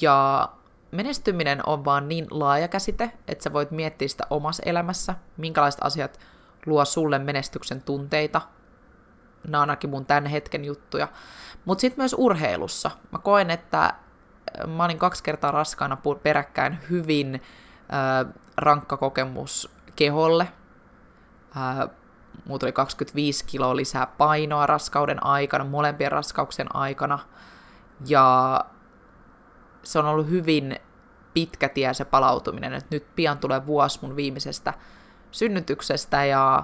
Ja 0.00 0.48
menestyminen 0.90 1.68
on 1.68 1.84
vaan 1.84 2.08
niin 2.08 2.26
laaja 2.30 2.68
käsite, 2.68 3.12
että 3.28 3.44
sä 3.44 3.52
voit 3.52 3.70
miettiä 3.70 4.08
sitä 4.08 4.26
omassa 4.30 4.62
elämässä, 4.66 5.14
minkälaiset 5.36 5.80
asiat 5.84 6.20
luo 6.66 6.84
sulle 6.84 7.18
menestyksen 7.18 7.82
tunteita. 7.82 8.40
Nämä 9.48 9.62
on 9.62 9.70
ainakin 9.70 9.90
mun 9.90 10.06
tämän 10.06 10.26
hetken 10.26 10.64
juttuja. 10.64 11.08
Mutta 11.64 11.80
sitten 11.80 12.02
myös 12.02 12.14
urheilussa. 12.18 12.90
Mä 13.12 13.18
koen, 13.18 13.50
että 13.50 13.84
äh, 13.84 13.94
mä 14.76 14.84
olin 14.84 14.98
kaksi 14.98 15.22
kertaa 15.22 15.50
raskaana 15.50 15.98
peräkkäin 16.22 16.78
hyvin 16.90 17.34
äh, 17.34 18.34
rankka 18.56 18.96
kokemus 18.96 19.70
keholle. 19.96 20.48
Äh, 21.56 21.88
muut 22.46 22.62
oli 22.62 22.72
25 22.72 23.44
kiloa 23.44 23.76
lisää 23.76 24.06
painoa 24.06 24.66
raskauden 24.66 25.26
aikana, 25.26 25.64
molempien 25.64 26.12
raskauksien 26.12 26.76
aikana. 26.76 27.18
Ja 28.06 28.60
se 29.84 29.98
on 29.98 30.06
ollut 30.06 30.30
hyvin 30.30 30.76
pitkä 31.34 31.68
tie 31.68 31.94
se 31.94 32.04
palautuminen, 32.04 32.74
että 32.74 32.94
nyt 32.94 33.06
pian 33.16 33.38
tulee 33.38 33.66
vuosi 33.66 33.98
mun 34.02 34.16
viimeisestä 34.16 34.74
synnytyksestä 35.30 36.24
ja 36.24 36.62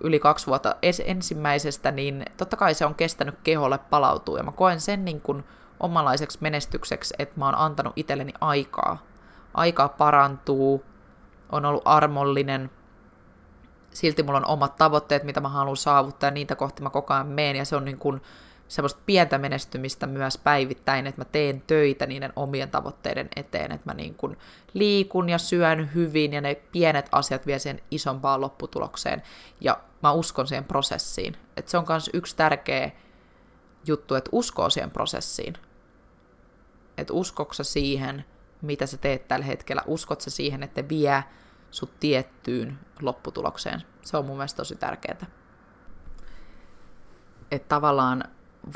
yli 0.00 0.18
kaksi 0.18 0.46
vuotta 0.46 0.76
ensimmäisestä, 1.04 1.90
niin 1.90 2.24
totta 2.36 2.56
kai 2.56 2.74
se 2.74 2.86
on 2.86 2.94
kestänyt 2.94 3.34
keholle 3.44 3.78
palautua, 3.78 4.38
ja 4.38 4.44
mä 4.44 4.52
koen 4.52 4.80
sen 4.80 5.04
niin 5.04 5.20
kuin 5.20 5.44
omanlaiseksi 5.80 6.38
menestykseksi, 6.40 7.14
että 7.18 7.38
mä 7.38 7.44
oon 7.44 7.58
antanut 7.58 7.92
itselleni 7.96 8.32
aikaa. 8.40 9.02
Aikaa 9.54 9.88
parantuu, 9.88 10.84
on 11.52 11.64
ollut 11.64 11.82
armollinen, 11.84 12.70
silti 13.90 14.22
mulla 14.22 14.38
on 14.38 14.46
omat 14.46 14.76
tavoitteet, 14.76 15.22
mitä 15.24 15.40
mä 15.40 15.48
haluan 15.48 15.76
saavuttaa, 15.76 16.26
ja 16.26 16.30
niitä 16.30 16.56
kohti 16.56 16.82
mä 16.82 16.90
koko 16.90 17.14
ajan 17.14 17.26
meen, 17.26 17.56
ja 17.56 17.64
se 17.64 17.76
on 17.76 17.84
niin 17.84 17.98
kuin 17.98 18.22
semmoista 18.68 19.00
pientä 19.06 19.38
menestymistä 19.38 20.06
myös 20.06 20.38
päivittäin, 20.38 21.06
että 21.06 21.20
mä 21.20 21.24
teen 21.24 21.60
töitä 21.66 22.06
niiden 22.06 22.32
omien 22.36 22.70
tavoitteiden 22.70 23.28
eteen, 23.36 23.72
että 23.72 23.90
mä 23.90 23.94
niin 23.94 24.14
kuin 24.14 24.38
liikun 24.74 25.28
ja 25.28 25.38
syön 25.38 25.94
hyvin 25.94 26.32
ja 26.32 26.40
ne 26.40 26.54
pienet 26.72 27.08
asiat 27.12 27.46
vie 27.46 27.58
sen 27.58 27.80
isompaan 27.90 28.40
lopputulokseen 28.40 29.22
ja 29.60 29.80
mä 30.02 30.12
uskon 30.12 30.46
siihen 30.46 30.64
prosessiin. 30.64 31.36
Että 31.56 31.70
se 31.70 31.78
on 31.78 31.84
myös 31.88 32.10
yksi 32.12 32.36
tärkeä 32.36 32.90
juttu, 33.86 34.14
että 34.14 34.30
uskoo 34.32 34.70
siihen 34.70 34.90
prosessiin. 34.90 35.54
Että 36.98 37.12
uskoksa 37.12 37.64
siihen, 37.64 38.24
mitä 38.62 38.86
sä 38.86 38.96
teet 38.96 39.28
tällä 39.28 39.44
hetkellä, 39.44 39.82
uskot 39.86 40.20
sä 40.20 40.30
siihen, 40.30 40.62
että 40.62 40.88
vie 40.88 41.24
sut 41.70 42.00
tiettyyn 42.00 42.78
lopputulokseen. 43.02 43.82
Se 44.02 44.16
on 44.16 44.24
mun 44.24 44.36
mielestä 44.36 44.56
tosi 44.56 44.76
tärkeää. 44.76 45.26
Että 47.50 47.68
tavallaan 47.68 48.24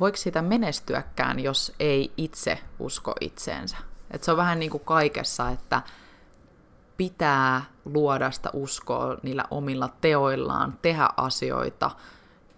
voiko 0.01 0.17
sitä 0.17 0.43
menestyäkään, 0.43 1.41
jos 1.41 1.73
ei 1.81 2.13
itse 2.17 2.59
usko 2.79 3.15
itseensä. 3.21 3.77
Et 4.11 4.25
se 4.25 4.31
on 4.31 4.37
vähän 4.37 4.59
niin 4.59 4.71
kuin 4.71 4.85
kaikessa, 4.85 5.51
että 5.51 5.83
pitää 6.97 7.65
luoda 7.85 8.31
sitä 8.31 8.51
uskoa 8.53 9.17
niillä 9.23 9.45
omilla 9.51 9.89
teoillaan, 10.01 10.79
tehdä 10.83 11.09
asioita, 11.17 11.91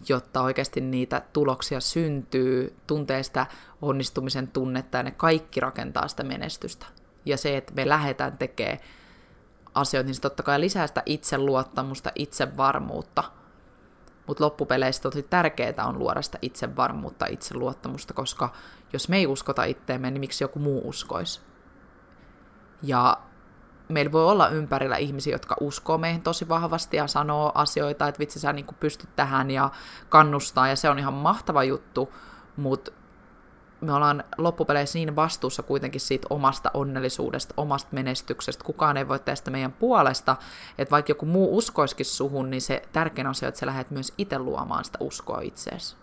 jotta 0.08 0.42
oikeasti 0.42 0.80
niitä 0.80 1.22
tuloksia 1.32 1.80
syntyy, 1.80 2.76
tuntee 2.87 3.22
sitä 3.22 3.46
onnistumisen 3.82 4.49
tunnetta 4.49 4.96
ja 4.96 5.02
ne 5.02 5.10
kaikki 5.10 5.60
rakentaa 5.60 6.08
sitä 6.08 6.22
menestystä. 6.22 6.87
Ja 7.25 7.37
se, 7.37 7.56
että 7.56 7.72
me 7.75 7.88
lähdetään 7.88 8.38
tekemään 8.38 8.78
asioita, 9.75 10.06
niin 10.06 10.14
se 10.14 10.20
totta 10.20 10.42
kai 10.42 10.60
lisää 10.60 10.87
sitä 10.87 11.02
itseluottamusta, 11.06 12.12
itsevarmuutta– 12.14 13.25
mutta 14.26 14.44
loppupeleissä 14.44 15.02
tosi 15.02 15.22
tärkeää 15.22 15.86
on 15.86 15.98
luoda 15.98 16.22
sitä 16.22 16.38
itsevarmuutta, 16.42 17.26
itseluottamusta, 17.26 18.14
koska 18.14 18.52
jos 18.92 19.08
me 19.08 19.16
ei 19.16 19.26
uskota 19.26 19.64
itteemme, 19.64 20.10
niin 20.10 20.20
miksi 20.20 20.44
joku 20.44 20.58
muu 20.58 20.88
uskoisi? 20.88 21.40
Ja 22.82 23.16
meillä 23.88 24.12
voi 24.12 24.24
olla 24.24 24.48
ympärillä 24.48 24.96
ihmisiä, 24.96 25.34
jotka 25.34 25.56
uskoo 25.60 25.98
meihin 25.98 26.22
tosi 26.22 26.48
vahvasti 26.48 26.96
ja 26.96 27.06
sanoo 27.06 27.52
asioita, 27.54 28.08
että 28.08 28.18
vitsi 28.18 28.40
sä 28.40 28.52
niin 28.52 28.66
pystyt 28.80 29.16
tähän 29.16 29.50
ja 29.50 29.70
kannustaa, 30.08 30.68
ja 30.68 30.76
se 30.76 30.90
on 30.90 30.98
ihan 30.98 31.14
mahtava 31.14 31.64
juttu, 31.64 32.14
mutta 32.56 32.90
me 33.80 33.92
ollaan 33.92 34.25
loppupeleissä 34.38 34.99
niin 34.99 35.16
vastuussa 35.16 35.62
kuitenkin 35.62 36.00
siitä 36.00 36.26
omasta 36.30 36.70
onnellisuudesta, 36.75 37.54
omasta 37.56 37.88
menestyksestä. 37.92 38.64
Kukaan 38.64 38.96
ei 38.96 39.08
voi 39.08 39.18
tästä 39.18 39.50
meidän 39.50 39.72
puolesta, 39.72 40.37
että 40.78 40.90
vaikka 40.90 41.10
joku 41.10 41.26
muu 41.26 41.56
uskoisikin 41.56 42.06
suhun, 42.06 42.50
niin 42.50 42.62
se 42.62 42.82
tärkein 42.92 43.26
on 43.26 43.34
se, 43.34 43.46
että 43.46 43.60
sä 43.60 43.66
lähdet 43.66 43.90
myös 43.90 44.14
itse 44.18 44.38
luomaan 44.38 44.84
sitä 44.84 44.99
uskoa 45.00 45.40
itseesi. 45.40 45.96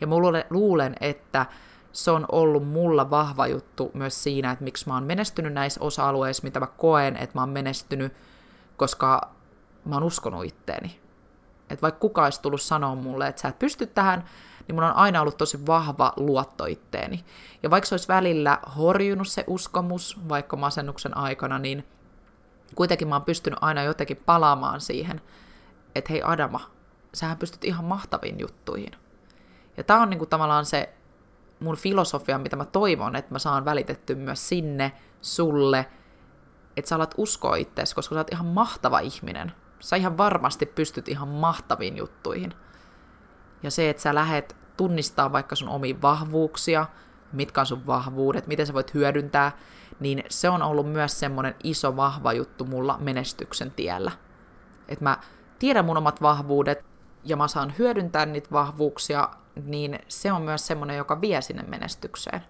Ja 0.00 0.06
mä 0.06 0.14
luulen, 0.50 0.94
että 1.00 1.46
se 1.92 2.10
on 2.10 2.26
ollut 2.32 2.68
mulla 2.68 3.10
vahva 3.10 3.46
juttu 3.46 3.90
myös 3.94 4.22
siinä, 4.22 4.50
että 4.50 4.64
miksi 4.64 4.88
mä 4.88 4.94
oon 4.94 5.04
menestynyt 5.04 5.52
näissä 5.52 5.80
osa-alueissa, 5.80 6.42
mitä 6.42 6.60
mä 6.60 6.66
koen, 6.66 7.16
että 7.16 7.34
mä 7.34 7.42
oon 7.42 7.48
menestynyt, 7.48 8.12
koska 8.76 9.30
mä 9.84 9.94
oon 9.94 10.04
uskonut 10.04 10.44
itteeni. 10.44 11.00
Että 11.70 11.82
vaikka 11.82 12.00
kuka 12.00 12.24
olisi 12.24 12.42
tullut 12.42 12.62
sanoa 12.62 12.94
mulle, 12.94 13.28
että 13.28 13.42
sä 13.42 13.48
et 13.48 13.58
pysty 13.58 13.86
tähän, 13.86 14.24
niin 14.68 14.74
mun 14.74 14.84
on 14.84 14.96
aina 14.96 15.20
ollut 15.20 15.36
tosi 15.36 15.66
vahva 15.66 16.12
luotto 16.16 16.66
itteeni. 16.66 17.24
Ja 17.62 17.70
vaikka 17.70 17.86
se 17.86 17.94
olisi 17.94 18.08
välillä 18.08 18.58
horjunut 18.76 19.28
se 19.28 19.44
uskomus, 19.46 20.18
vaikka 20.28 20.56
masennuksen 20.56 21.16
aikana, 21.16 21.58
niin 21.58 21.86
kuitenkin 22.74 23.08
mä 23.08 23.14
oon 23.14 23.24
pystynyt 23.24 23.58
aina 23.62 23.82
jotenkin 23.82 24.22
palaamaan 24.26 24.80
siihen, 24.80 25.20
että 25.94 26.12
hei 26.12 26.22
Adama, 26.24 26.70
sähän 27.14 27.38
pystyt 27.38 27.64
ihan 27.64 27.84
mahtaviin 27.84 28.40
juttuihin. 28.40 28.92
Ja 29.76 29.84
tää 29.84 30.00
on 30.00 30.10
niinku 30.10 30.26
tavallaan 30.26 30.64
se 30.64 30.94
mun 31.60 31.76
filosofia, 31.76 32.38
mitä 32.38 32.56
mä 32.56 32.64
toivon, 32.64 33.16
että 33.16 33.34
mä 33.34 33.38
saan 33.38 33.64
välitetty 33.64 34.14
myös 34.14 34.48
sinne, 34.48 34.92
sulle, 35.22 35.86
että 36.76 36.88
sä 36.88 36.96
alat 36.96 37.14
uskoa 37.16 37.56
itseäsi, 37.56 37.94
koska 37.94 38.14
sä 38.14 38.20
oot 38.20 38.32
ihan 38.32 38.46
mahtava 38.46 38.98
ihminen. 38.98 39.52
Sä 39.80 39.96
ihan 39.96 40.18
varmasti 40.18 40.66
pystyt 40.66 41.08
ihan 41.08 41.28
mahtaviin 41.28 41.96
juttuihin. 41.96 42.54
Ja 43.62 43.70
se, 43.70 43.90
että 43.90 44.02
sä 44.02 44.14
lähet 44.14 44.56
tunnistaa 44.76 45.32
vaikka 45.32 45.56
sun 45.56 45.68
omia 45.68 46.02
vahvuuksia, 46.02 46.86
mitkä 47.32 47.60
on 47.60 47.66
sun 47.66 47.86
vahvuudet, 47.86 48.46
miten 48.46 48.66
sä 48.66 48.74
voit 48.74 48.94
hyödyntää, 48.94 49.52
niin 50.00 50.24
se 50.28 50.48
on 50.48 50.62
ollut 50.62 50.92
myös 50.92 51.20
semmoinen 51.20 51.54
iso 51.64 51.96
vahva 51.96 52.32
juttu 52.32 52.64
mulla 52.64 52.98
menestyksen 53.00 53.70
tiellä. 53.70 54.10
Että 54.88 55.04
mä 55.04 55.18
tiedän 55.58 55.84
mun 55.84 55.96
omat 55.96 56.22
vahvuudet 56.22 56.84
ja 57.24 57.36
mä 57.36 57.48
saan 57.48 57.74
hyödyntää 57.78 58.26
niitä 58.26 58.48
vahvuuksia, 58.52 59.28
niin 59.64 59.98
se 60.08 60.32
on 60.32 60.42
myös 60.42 60.66
semmoinen, 60.66 60.96
joka 60.96 61.20
vie 61.20 61.42
sinne 61.42 61.62
menestykseen. 61.62 62.42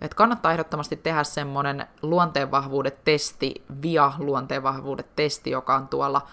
Et 0.00 0.14
kannattaa 0.14 0.52
ehdottomasti 0.52 0.96
tehdä 0.96 1.24
semmoinen 1.24 1.86
luonteenvahvuudet 2.02 3.04
testi, 3.04 3.54
via 3.82 4.12
luonteenvahvuudet 4.18 5.16
testi, 5.16 5.50
joka 5.50 5.74
on 5.74 5.88
tuolla, 5.88 6.26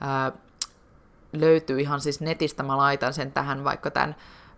ää, 0.00 0.32
löytyy 1.32 1.80
ihan 1.80 2.00
siis 2.00 2.20
netistä, 2.20 2.62
mä 2.62 2.76
laitan 2.76 3.14
sen 3.14 3.32
tähän 3.32 3.64
vaikka 3.64 3.90
tämän 3.90 4.16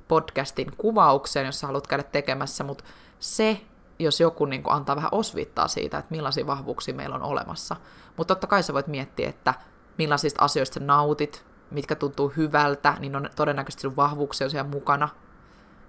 podcastin 0.09 0.73
kuvaukseen, 0.77 1.47
jos 1.47 1.63
haluat 1.63 1.87
käydä 1.87 2.03
tekemässä, 2.03 2.65
mutta 2.65 2.85
se, 3.19 3.61
jos 3.99 4.21
joku 4.21 4.45
niin 4.45 4.63
kuin 4.63 4.75
antaa 4.75 4.97
vähän 4.97 5.11
osvittaa 5.13 5.69
siitä, 5.69 5.99
että 5.99 6.11
millaisia 6.15 6.47
vahvuuksia 6.47 6.95
meillä 6.95 7.17
on 7.17 7.23
olemassa. 7.23 7.77
Mutta 8.17 8.35
totta 8.35 8.47
kai 8.47 8.63
sä 8.63 8.75
voit 8.75 8.87
miettiä, 8.87 9.29
että 9.29 9.55
millaisista 9.99 10.45
asioista 10.45 10.81
sä 10.81 10.87
nautit, 10.87 11.45
mitkä 11.71 11.95
tuntuu 11.95 12.33
hyvältä, 12.37 12.97
niin 12.99 13.17
on 13.17 13.31
todennäköisesti 13.37 13.83
sun 13.83 13.97
vahvuuksia 13.97 14.49
siellä 14.49 14.71
mukana. 14.71 15.09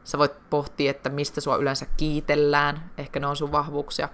Sä 0.03 0.17
voit 0.17 0.49
pohtia, 0.49 0.91
että 0.91 1.09
mistä 1.09 1.41
sua 1.41 1.55
yleensä 1.55 1.85
kiitellään, 1.97 2.91
ehkä 2.97 3.19
ne 3.19 3.27
on 3.27 3.35
sun 3.35 3.51
vahvuuksia. 3.51 4.09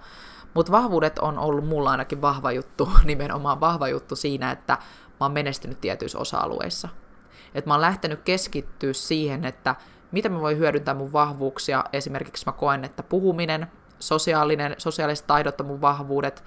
Mutta 0.54 0.72
vahvuudet 0.72 1.18
on 1.18 1.38
ollut 1.38 1.66
mulla 1.66 1.90
ainakin 1.90 2.22
vahva 2.22 2.52
juttu, 2.52 2.88
nimenomaan 3.04 3.60
vahva 3.60 3.88
juttu 3.88 4.16
siinä, 4.16 4.50
että 4.50 4.78
mä 5.20 5.24
oon 5.24 5.32
menestynyt 5.32 5.80
tietyissä 5.80 6.18
osa-alueissa. 6.18 6.88
Että 7.54 7.70
mä 7.70 7.74
oon 7.74 7.80
lähtenyt 7.80 8.20
keskittyä 8.22 8.92
siihen, 8.92 9.44
että 9.44 9.74
mitä 10.12 10.28
mä 10.28 10.40
voin 10.40 10.58
hyödyntää 10.58 10.94
mun 10.94 11.12
vahvuuksia. 11.12 11.84
Esimerkiksi 11.92 12.46
mä 12.46 12.52
koen, 12.52 12.84
että 12.84 13.02
puhuminen, 13.02 13.66
sosiaalinen, 13.98 14.74
sosiaaliset 14.78 15.26
taidot 15.26 15.60
on 15.60 15.66
mun 15.66 15.80
vahvuudet, 15.80 16.44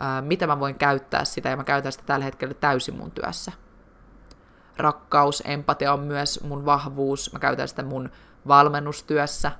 ää, 0.00 0.22
mitä 0.22 0.46
mä 0.46 0.60
voin 0.60 0.74
käyttää 0.74 1.24
sitä, 1.24 1.48
ja 1.48 1.56
mä 1.56 1.64
käytän 1.64 1.92
sitä 1.92 2.04
tällä 2.06 2.24
hetkellä 2.24 2.54
täysin 2.54 2.96
mun 2.96 3.10
työssä. 3.10 3.52
Rakkaus, 4.76 5.42
empatia 5.46 5.92
on 5.92 6.00
myös 6.00 6.40
mun 6.42 6.64
vahvuus, 6.64 7.32
mä 7.32 7.38
käytän 7.38 7.68
sitä 7.68 7.82
mun 7.82 8.10
valmennustyössä. 8.48 9.52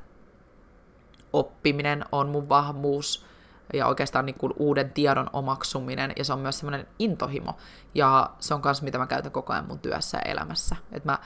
Oppiminen 1.32 2.04
on 2.12 2.28
mun 2.28 2.48
vahvuus, 2.48 3.26
ja 3.74 3.86
oikeastaan 3.86 4.26
niin 4.26 4.38
kuin 4.38 4.52
uuden 4.56 4.90
tiedon 4.90 5.30
omaksuminen, 5.32 6.12
ja 6.16 6.24
se 6.24 6.32
on 6.32 6.38
myös 6.38 6.58
semmoinen 6.58 6.86
intohimo, 6.98 7.56
ja 7.94 8.30
se 8.40 8.54
on 8.54 8.60
myös 8.64 8.82
mitä 8.82 8.98
mä 8.98 9.06
käytän 9.06 9.32
koko 9.32 9.52
ajan 9.52 9.66
mun 9.66 9.78
työssä 9.78 10.18
ja 10.18 10.32
elämässä. 10.32 10.76
Että 10.92 11.12
mä 11.12 11.18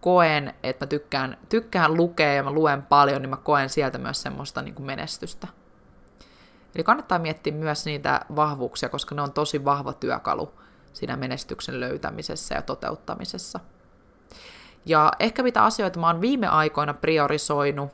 koen, 0.00 0.54
että 0.62 0.84
mä 0.84 0.88
tykkään, 0.88 1.36
tykkään 1.48 1.94
lukea 1.94 2.34
ja 2.34 2.42
mä 2.42 2.50
luen 2.50 2.82
paljon, 2.82 3.22
niin 3.22 3.30
mä 3.30 3.36
koen 3.36 3.68
sieltä 3.68 3.98
myös 3.98 4.22
semmoista 4.22 4.62
niin 4.62 4.74
kuin 4.74 4.86
menestystä. 4.86 5.48
Eli 6.74 6.84
kannattaa 6.84 7.18
miettiä 7.18 7.52
myös 7.52 7.84
niitä 7.84 8.20
vahvuuksia, 8.36 8.88
koska 8.88 9.14
ne 9.14 9.22
on 9.22 9.32
tosi 9.32 9.64
vahva 9.64 9.92
työkalu 9.92 10.52
siinä 10.92 11.16
menestyksen 11.16 11.80
löytämisessä 11.80 12.54
ja 12.54 12.62
toteuttamisessa. 12.62 13.60
Ja 14.86 15.12
ehkä 15.18 15.42
mitä 15.42 15.64
asioita 15.64 16.00
mä 16.00 16.06
oon 16.06 16.20
viime 16.20 16.46
aikoina 16.46 16.94
priorisoinut, 16.94 17.90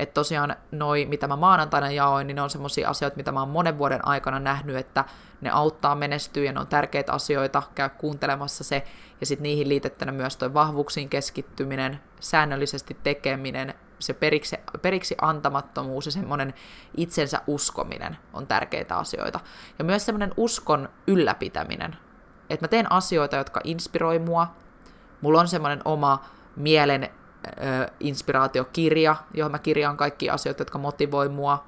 että 0.00 0.14
tosiaan 0.14 0.56
noi, 0.70 1.06
mitä 1.06 1.28
mä 1.28 1.36
maanantaina 1.36 1.90
jaoin, 1.90 2.26
niin 2.26 2.34
ne 2.34 2.42
on 2.42 2.50
semmoisia 2.50 2.88
asioita, 2.90 3.16
mitä 3.16 3.32
mä 3.32 3.40
oon 3.40 3.48
monen 3.48 3.78
vuoden 3.78 4.08
aikana 4.08 4.40
nähnyt, 4.40 4.76
että 4.76 5.04
ne 5.40 5.50
auttaa 5.50 5.94
menestyä 5.94 6.44
ja 6.44 6.52
ne 6.52 6.60
on 6.60 6.66
tärkeitä 6.66 7.12
asioita, 7.12 7.62
käy 7.74 7.88
kuuntelemassa 7.88 8.64
se, 8.64 8.84
ja 9.20 9.26
sitten 9.26 9.42
niihin 9.42 9.68
liitettynä 9.68 10.12
myös 10.12 10.36
toi 10.36 10.54
vahvuuksiin 10.54 11.08
keskittyminen, 11.08 12.00
säännöllisesti 12.20 12.96
tekeminen, 13.02 13.74
se 13.98 14.14
periksi, 14.14 14.56
periksi 14.82 15.14
antamattomuus 15.20 16.06
ja 16.06 16.12
semmoinen 16.12 16.54
itsensä 16.96 17.40
uskominen 17.46 18.16
on 18.32 18.46
tärkeitä 18.46 18.96
asioita. 18.96 19.40
Ja 19.78 19.84
myös 19.84 20.06
semmoinen 20.06 20.34
uskon 20.36 20.88
ylläpitäminen, 21.06 21.96
että 22.50 22.64
mä 22.64 22.68
teen 22.68 22.92
asioita, 22.92 23.36
jotka 23.36 23.60
inspiroi 23.64 24.18
mua, 24.18 24.54
mulla 25.20 25.40
on 25.40 25.48
semmoinen 25.48 25.80
oma 25.84 26.24
mielen 26.56 27.10
inspiraatiokirja, 28.00 29.16
johon 29.34 29.52
mä 29.52 29.58
kirjaan 29.58 29.96
kaikki 29.96 30.30
asioita, 30.30 30.60
jotka 30.60 30.78
motivoi 30.78 31.28
mua. 31.28 31.64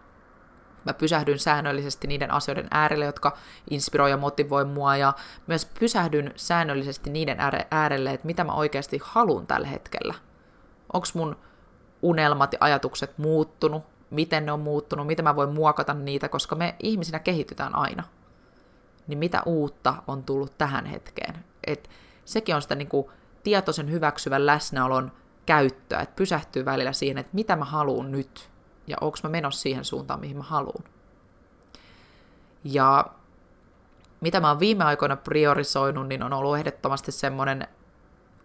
Mä 0.84 0.92
pysähdyn 0.92 1.38
säännöllisesti 1.38 2.06
niiden 2.06 2.30
asioiden 2.30 2.68
äärelle, 2.70 3.04
jotka 3.04 3.36
inspiroi 3.70 4.10
ja 4.10 4.16
motivoi 4.16 4.64
mua, 4.64 4.96
ja 4.96 5.12
myös 5.46 5.66
pysähdyn 5.80 6.32
säännöllisesti 6.36 7.10
niiden 7.10 7.38
äärelle, 7.70 8.10
että 8.10 8.26
mitä 8.26 8.44
mä 8.44 8.52
oikeasti 8.52 9.00
haluan 9.04 9.46
tällä 9.46 9.66
hetkellä. 9.66 10.14
Onko 10.92 11.06
mun 11.14 11.36
unelmat 12.02 12.52
ja 12.52 12.58
ajatukset 12.60 13.18
muuttunut, 13.18 13.82
miten 14.10 14.46
ne 14.46 14.52
on 14.52 14.60
muuttunut, 14.60 15.06
miten 15.06 15.24
mä 15.24 15.36
voin 15.36 15.50
muokata 15.50 15.94
niitä, 15.94 16.28
koska 16.28 16.54
me 16.54 16.74
ihmisinä 16.82 17.18
kehitytään 17.18 17.74
aina. 17.74 18.02
Niin 19.06 19.18
mitä 19.18 19.42
uutta 19.46 19.94
on 20.06 20.24
tullut 20.24 20.58
tähän 20.58 20.86
hetkeen? 20.86 21.44
Et 21.66 21.90
sekin 22.24 22.54
on 22.54 22.62
sitä 22.62 22.74
niin 22.74 22.88
kuin 22.88 23.06
tietoisen 23.42 23.90
hyväksyvän 23.90 24.46
läsnäolon 24.46 25.12
käyttöä, 25.46 26.00
että 26.00 26.16
pysähtyy 26.16 26.64
välillä 26.64 26.92
siihen, 26.92 27.18
että 27.18 27.30
mitä 27.34 27.56
mä 27.56 27.64
haluan 27.64 28.12
nyt, 28.12 28.50
ja 28.86 28.96
onko 29.00 29.18
mä 29.22 29.28
menossa 29.28 29.62
siihen 29.62 29.84
suuntaan, 29.84 30.20
mihin 30.20 30.36
mä 30.36 30.42
haluan. 30.42 30.84
Ja 32.64 33.06
mitä 34.20 34.40
mä 34.40 34.48
oon 34.48 34.60
viime 34.60 34.84
aikoina 34.84 35.16
priorisoinut, 35.16 36.08
niin 36.08 36.22
on 36.22 36.32
ollut 36.32 36.56
ehdottomasti 36.56 37.12
semmoinen 37.12 37.68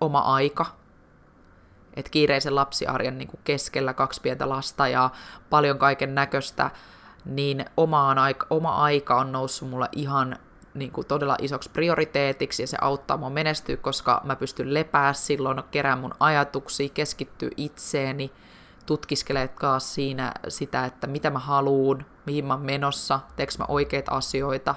oma 0.02 0.20
aika, 0.20 0.66
että 1.94 2.12
kiireisen 2.12 2.56
lapsiarjen 2.56 3.18
niin 3.18 3.28
kuin 3.28 3.40
keskellä 3.44 3.94
kaksi 3.94 4.22
pientä 4.22 4.50
lasta 4.50 4.88
ja 4.88 5.10
paljon 5.50 5.78
kaiken 5.78 6.16
näköistä, 6.16 6.72
niin 7.26 7.66
omaan 7.78 8.18
aika, 8.18 8.48
oma 8.50 8.76
aika 8.76 9.16
on 9.16 9.32
noussut 9.32 9.70
mulle 9.70 9.90
ihan 9.92 10.40
niin 10.80 10.92
kuin 10.92 11.08
todella 11.08 11.38
isoksi 11.42 11.70
prioriteetiksi 11.70 12.64
ja 12.64 12.68
se 12.68 12.78
auttaa 12.82 13.18
mua 13.18 13.30
menestyä, 13.30 13.78
koska 13.78 14.22
mä 14.24 14.36
pystyn 14.36 14.74
lepää 14.74 15.14
silloin, 15.14 15.64
kerää 15.72 15.96
mun 15.96 16.14
ajatuksia, 16.20 16.90
keskittyä 16.90 17.50
itseeni, 17.58 18.32
tutkiskelee 18.86 19.50
siinä 19.80 20.32
sitä, 20.48 20.86
että 20.86 21.08
mitä 21.08 21.30
mä 21.30 21.40
haluun, 21.40 22.06
mihin 22.26 22.46
mä 22.46 22.54
oon 22.54 22.66
menossa, 22.66 23.20
teekö 23.36 23.54
mä 23.60 23.66
oikeita 23.68 24.12
asioita, 24.12 24.76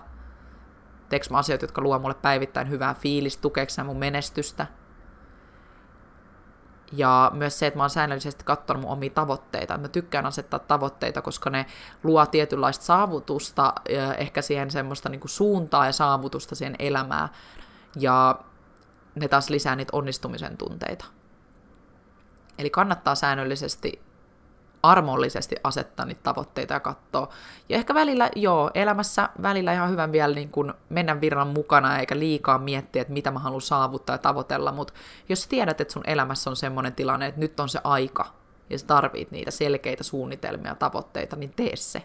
teekö 1.09 1.27
mä 1.31 1.39
asioita, 1.39 1.65
jotka 1.65 1.83
luo 1.83 1.99
mulle 1.99 2.15
päivittäin 2.15 2.71
hyvää 2.71 2.95
fiilistä, 2.95 3.43
tukeeko 3.43 3.73
mun 3.85 3.99
menestystä– 3.99 4.67
ja 6.93 7.31
myös 7.35 7.59
se, 7.59 7.67
että 7.67 7.79
mä 7.79 7.83
oon 7.83 7.91
säännöllisesti 7.91 8.45
katsonut 8.45 8.83
mun 8.83 8.91
omia 8.91 9.11
tavoitteita. 9.11 9.79
Mä 9.79 9.89
tykkään 9.89 10.27
asettaa 10.27 10.59
tavoitteita, 10.59 11.23
koska 11.23 11.51
ne 11.51 11.67
luo 12.03 12.27
tietynlaista 12.27 12.85
saavutusta, 12.85 13.73
ehkä 14.19 14.43
siihen 14.43 14.71
semmoista 14.71 15.09
niin 15.09 15.21
kuin 15.21 15.31
suuntaa 15.31 15.87
ja 15.87 15.93
saavutusta 15.93 16.55
siihen 16.55 16.77
elämään. 16.79 17.29
Ja 17.97 18.39
ne 19.15 19.29
taas 19.29 19.51
lisää 19.51 19.77
niitä 19.77 19.97
onnistumisen 19.97 20.57
tunteita. 20.57 21.05
Eli 22.59 22.71
kannattaa 22.71 23.15
säännöllisesti 23.15 24.03
armollisesti 24.83 25.57
asettaa 25.65 26.07
niitä 26.07 26.21
tavoitteita 26.23 26.75
ja 26.75 26.81
katsoa. 26.81 27.29
Ja 27.69 27.77
ehkä 27.77 27.95
välillä, 27.95 28.31
joo, 28.37 28.71
elämässä 28.75 29.29
välillä 29.43 29.73
ihan 29.73 29.91
hyvän 29.91 30.13
vielä 30.13 30.35
niin 30.35 30.51
kuin 30.51 30.75
mennä 30.89 31.21
virran 31.21 31.49
mukana 31.49 31.99
eikä 31.99 32.19
liikaa 32.19 32.59
miettiä, 32.59 33.03
että 33.03 33.13
mitä 33.13 33.31
mä 33.31 33.39
haluan 33.39 33.61
saavuttaa 33.61 34.15
ja 34.15 34.19
tavoitella, 34.19 34.73
mutta 34.73 34.93
jos 35.29 35.47
tiedät, 35.47 35.81
että 35.81 35.93
sun 35.93 36.05
elämässä 36.07 36.51
on 36.51 36.57
semmoinen 36.57 36.93
tilanne, 36.93 37.27
että 37.27 37.41
nyt 37.41 37.61
on 37.61 37.69
se 37.69 37.81
aika, 37.85 38.27
ja 38.71 38.79
sä 38.79 38.87
tarvit 38.87 39.31
niitä 39.31 39.51
selkeitä 39.51 40.05
suunnitelmia, 40.05 40.75
tavoitteita, 40.75 41.37
niin 41.37 41.53
tee 41.57 41.77
se. 41.77 42.03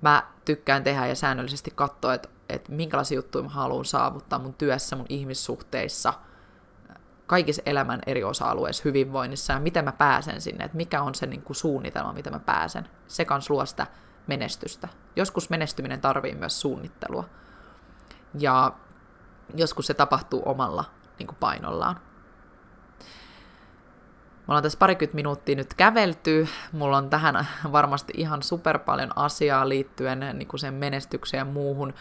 Mä 0.00 0.22
tykkään 0.44 0.84
tehdä 0.84 1.06
ja 1.06 1.14
säännöllisesti 1.14 1.72
katsoa, 1.74 2.14
että, 2.14 2.28
että 2.48 2.72
minkälaisia 2.72 3.16
juttuja 3.16 3.44
mä 3.44 3.50
haluan 3.50 3.84
saavuttaa 3.84 4.38
mun 4.38 4.54
työssä, 4.54 4.96
mun 4.96 5.06
ihmissuhteissa, 5.08 6.12
kaikissa 7.30 7.62
elämän 7.66 8.00
eri 8.06 8.24
osa-alueissa, 8.24 8.82
hyvinvoinnissa 8.84 9.52
ja 9.52 9.60
miten 9.60 9.84
mä 9.84 9.92
pääsen 9.92 10.40
sinne, 10.40 10.64
että 10.64 10.76
mikä 10.76 11.02
on 11.02 11.14
se 11.14 11.26
niin 11.26 11.42
kuin 11.42 11.56
suunnitelma, 11.56 12.12
miten 12.12 12.32
mä 12.32 12.38
pääsen. 12.38 12.88
Se 13.06 13.24
kans 13.24 13.50
luo 13.50 13.66
sitä 13.66 13.86
menestystä. 14.26 14.88
Joskus 15.16 15.50
menestyminen 15.50 16.00
tarvii 16.00 16.34
myös 16.34 16.60
suunnittelua. 16.60 17.24
Ja 18.38 18.72
joskus 19.54 19.86
se 19.86 19.94
tapahtuu 19.94 20.42
omalla 20.44 20.84
niin 21.18 21.26
kuin 21.26 21.36
painollaan. 21.40 22.00
Mulla 24.46 24.56
on 24.56 24.62
tässä 24.62 24.78
parikymmentä 24.78 25.16
minuuttia 25.16 25.56
nyt 25.56 25.74
kävelty. 25.74 26.48
Mulla 26.72 26.96
on 26.96 27.10
tähän 27.10 27.46
varmasti 27.72 28.12
ihan 28.16 28.42
super 28.42 28.78
paljon 28.78 29.18
asiaa 29.18 29.68
liittyen 29.68 30.20
niin 30.34 30.48
kuin 30.48 30.60
sen 30.60 30.74
menestykseen 30.74 31.38
ja 31.38 31.44
muuhun, 31.44 31.94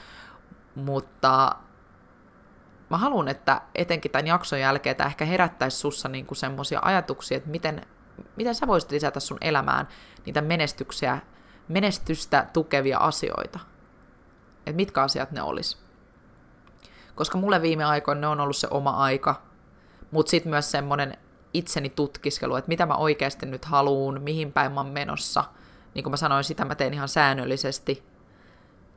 mutta 0.75 1.55
mä 2.89 2.97
haluan, 2.97 3.27
että 3.27 3.61
etenkin 3.75 4.11
tämän 4.11 4.27
jakson 4.27 4.59
jälkeen 4.59 4.95
tämä 4.95 5.07
ehkä 5.07 5.25
herättäisi 5.25 5.77
sussa 5.77 6.09
niin 6.09 6.27
semmoisia 6.33 6.79
ajatuksia, 6.81 7.37
että 7.37 7.49
miten, 7.49 7.81
miten 8.35 8.55
sä 8.55 8.67
voisit 8.67 8.91
lisätä 8.91 9.19
sun 9.19 9.37
elämään 9.41 9.87
niitä 10.25 10.41
menestyksiä, 10.41 11.19
menestystä 11.67 12.47
tukevia 12.53 12.97
asioita. 12.97 13.59
Että 14.57 14.75
mitkä 14.75 15.01
asiat 15.01 15.31
ne 15.31 15.41
olisi. 15.41 15.77
Koska 17.15 17.37
mulle 17.37 17.61
viime 17.61 17.83
aikoina 17.83 18.21
ne 18.21 18.27
on 18.27 18.39
ollut 18.39 18.55
se 18.57 18.67
oma 18.71 18.89
aika, 18.89 19.41
mutta 20.11 20.29
sitten 20.29 20.49
myös 20.49 20.71
semmoinen 20.71 21.17
itseni 21.53 21.89
tutkiskelu, 21.89 22.55
että 22.55 22.69
mitä 22.69 22.85
mä 22.85 22.95
oikeasti 22.95 23.45
nyt 23.45 23.65
haluun, 23.65 24.21
mihin 24.21 24.51
päin 24.51 24.71
mä 24.71 24.79
oon 24.79 24.89
menossa. 24.89 25.43
Niin 25.93 26.03
kuin 26.03 26.11
mä 26.11 26.17
sanoin, 26.17 26.43
sitä 26.43 26.65
mä 26.65 26.75
teen 26.75 26.93
ihan 26.93 27.09
säännöllisesti. 27.09 28.03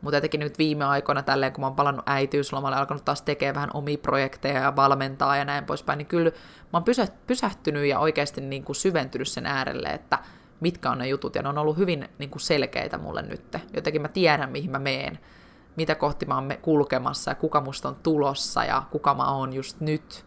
Mutta 0.02 0.16
etenkin 0.16 0.40
nyt 0.40 0.58
viime 0.58 0.84
aikoina 0.84 1.22
tälleen, 1.22 1.52
kun 1.52 1.62
mä 1.62 1.66
oon 1.66 1.76
palannut 1.76 2.08
äitiyslomalle, 2.08 2.76
alkanut 2.76 3.04
taas 3.04 3.22
tekemään 3.22 3.54
vähän 3.54 3.70
omia 3.74 3.98
projekteja 3.98 4.60
ja 4.60 4.76
valmentaa 4.76 5.36
ja 5.36 5.44
näin 5.44 5.64
poispäin, 5.64 5.98
niin 5.98 6.06
kyllä 6.06 6.30
mä 6.30 6.72
oon 6.72 6.84
pysähtynyt 7.26 7.86
ja 7.86 7.98
oikeasti 7.98 8.40
niin 8.40 8.64
kuin 8.64 8.76
syventynyt 8.76 9.28
sen 9.28 9.46
äärelle, 9.46 9.88
että 9.88 10.18
mitkä 10.60 10.90
on 10.90 10.98
ne 10.98 11.08
jutut, 11.08 11.34
ja 11.34 11.42
ne 11.42 11.48
on 11.48 11.58
ollut 11.58 11.76
hyvin 11.76 12.08
niin 12.18 12.30
kuin 12.30 12.40
selkeitä 12.40 12.98
mulle 12.98 13.22
nyt. 13.22 13.56
Jotenkin 13.74 14.02
mä 14.02 14.08
tiedän, 14.08 14.50
mihin 14.50 14.70
mä 14.70 14.78
meen, 14.78 15.18
mitä 15.76 15.94
kohti 15.94 16.26
mä 16.26 16.34
oon 16.34 16.52
kulkemassa 16.62 17.30
ja 17.30 17.34
kuka 17.34 17.60
musta 17.60 17.88
on 17.88 17.96
tulossa 18.02 18.64
ja 18.64 18.82
kuka 18.90 19.14
mä 19.14 19.34
oon 19.34 19.52
just 19.52 19.80
nyt. 19.80 20.24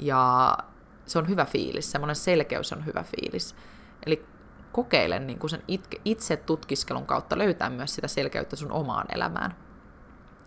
Ja 0.00 0.56
se 1.06 1.18
on 1.18 1.28
hyvä 1.28 1.44
fiilis, 1.44 1.90
semmoinen 1.90 2.16
selkeys 2.16 2.72
on 2.72 2.86
hyvä 2.86 3.02
fiilis. 3.02 3.56
Eli 4.06 4.26
kokeile 4.74 5.18
niin 5.18 5.38
kuin 5.38 5.50
sen 5.50 5.62
itse 6.04 6.36
tutkiskelun 6.36 7.06
kautta 7.06 7.38
löytää 7.38 7.70
myös 7.70 7.94
sitä 7.94 8.08
selkeyttä 8.08 8.56
sun 8.56 8.72
omaan 8.72 9.06
elämään. 9.14 9.56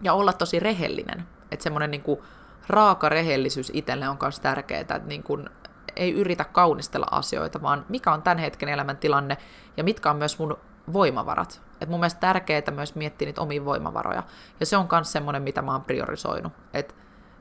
Ja 0.02 0.14
olla 0.14 0.34
tosi 0.34 0.60
rehellinen. 0.60 1.28
Että 1.52 1.64
semmoinen 1.64 1.92
niin 1.92 2.02
kuin 2.02 2.20
raaka 2.68 3.10
rehellisyys 3.10 3.72
itselle 3.74 4.10
on 4.10 4.18
myös 4.22 4.40
tärkeää, 4.40 4.82
että 4.82 5.02
niin 5.06 5.24
kuin 5.24 5.50
ei 5.96 6.14
yritä 6.14 6.44
kaunistella 6.44 7.08
asioita, 7.12 7.62
vaan 7.62 7.86
mikä 7.90 8.12
on 8.12 8.22
tämän 8.22 8.38
hetken 8.38 8.70
elämäntilanne 8.70 9.38
ja 9.78 9.84
mitkä 9.84 10.10
on 10.10 10.18
myös 10.18 10.40
mun 10.40 10.58
voimavarat. 10.94 11.62
Et 11.82 11.90
mun 11.90 12.00
mielestä 12.00 12.20
tärkeää 12.20 12.72
myös 12.72 12.96
miettiä 12.96 13.26
niitä 13.26 13.42
omia 13.42 13.66
voimavaroja. 13.66 14.24
Ja 14.60 14.66
se 14.66 14.78
on 14.78 14.88
myös 14.92 15.12
semmoinen, 15.12 15.42
mitä 15.42 15.62
mä 15.62 15.72
oon 15.72 15.84
priorisoinut. 15.84 16.54
Että 16.74 16.94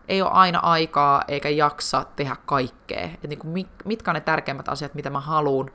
ei 0.09 0.23
ole 0.23 0.31
aina 0.31 0.59
aikaa 0.59 1.25
eikä 1.29 1.49
jaksa 1.49 2.07
tehdä 2.17 2.37
kaikkea. 2.47 3.05
Et 3.05 3.31
niin 3.31 3.39
kuin 3.39 3.67
mitkä 3.85 4.11
on 4.11 4.15
ne 4.15 4.21
tärkeimmät 4.21 4.69
asiat, 4.69 4.95
mitä 4.95 5.11
mä 5.11 5.21
haluan 5.21 5.71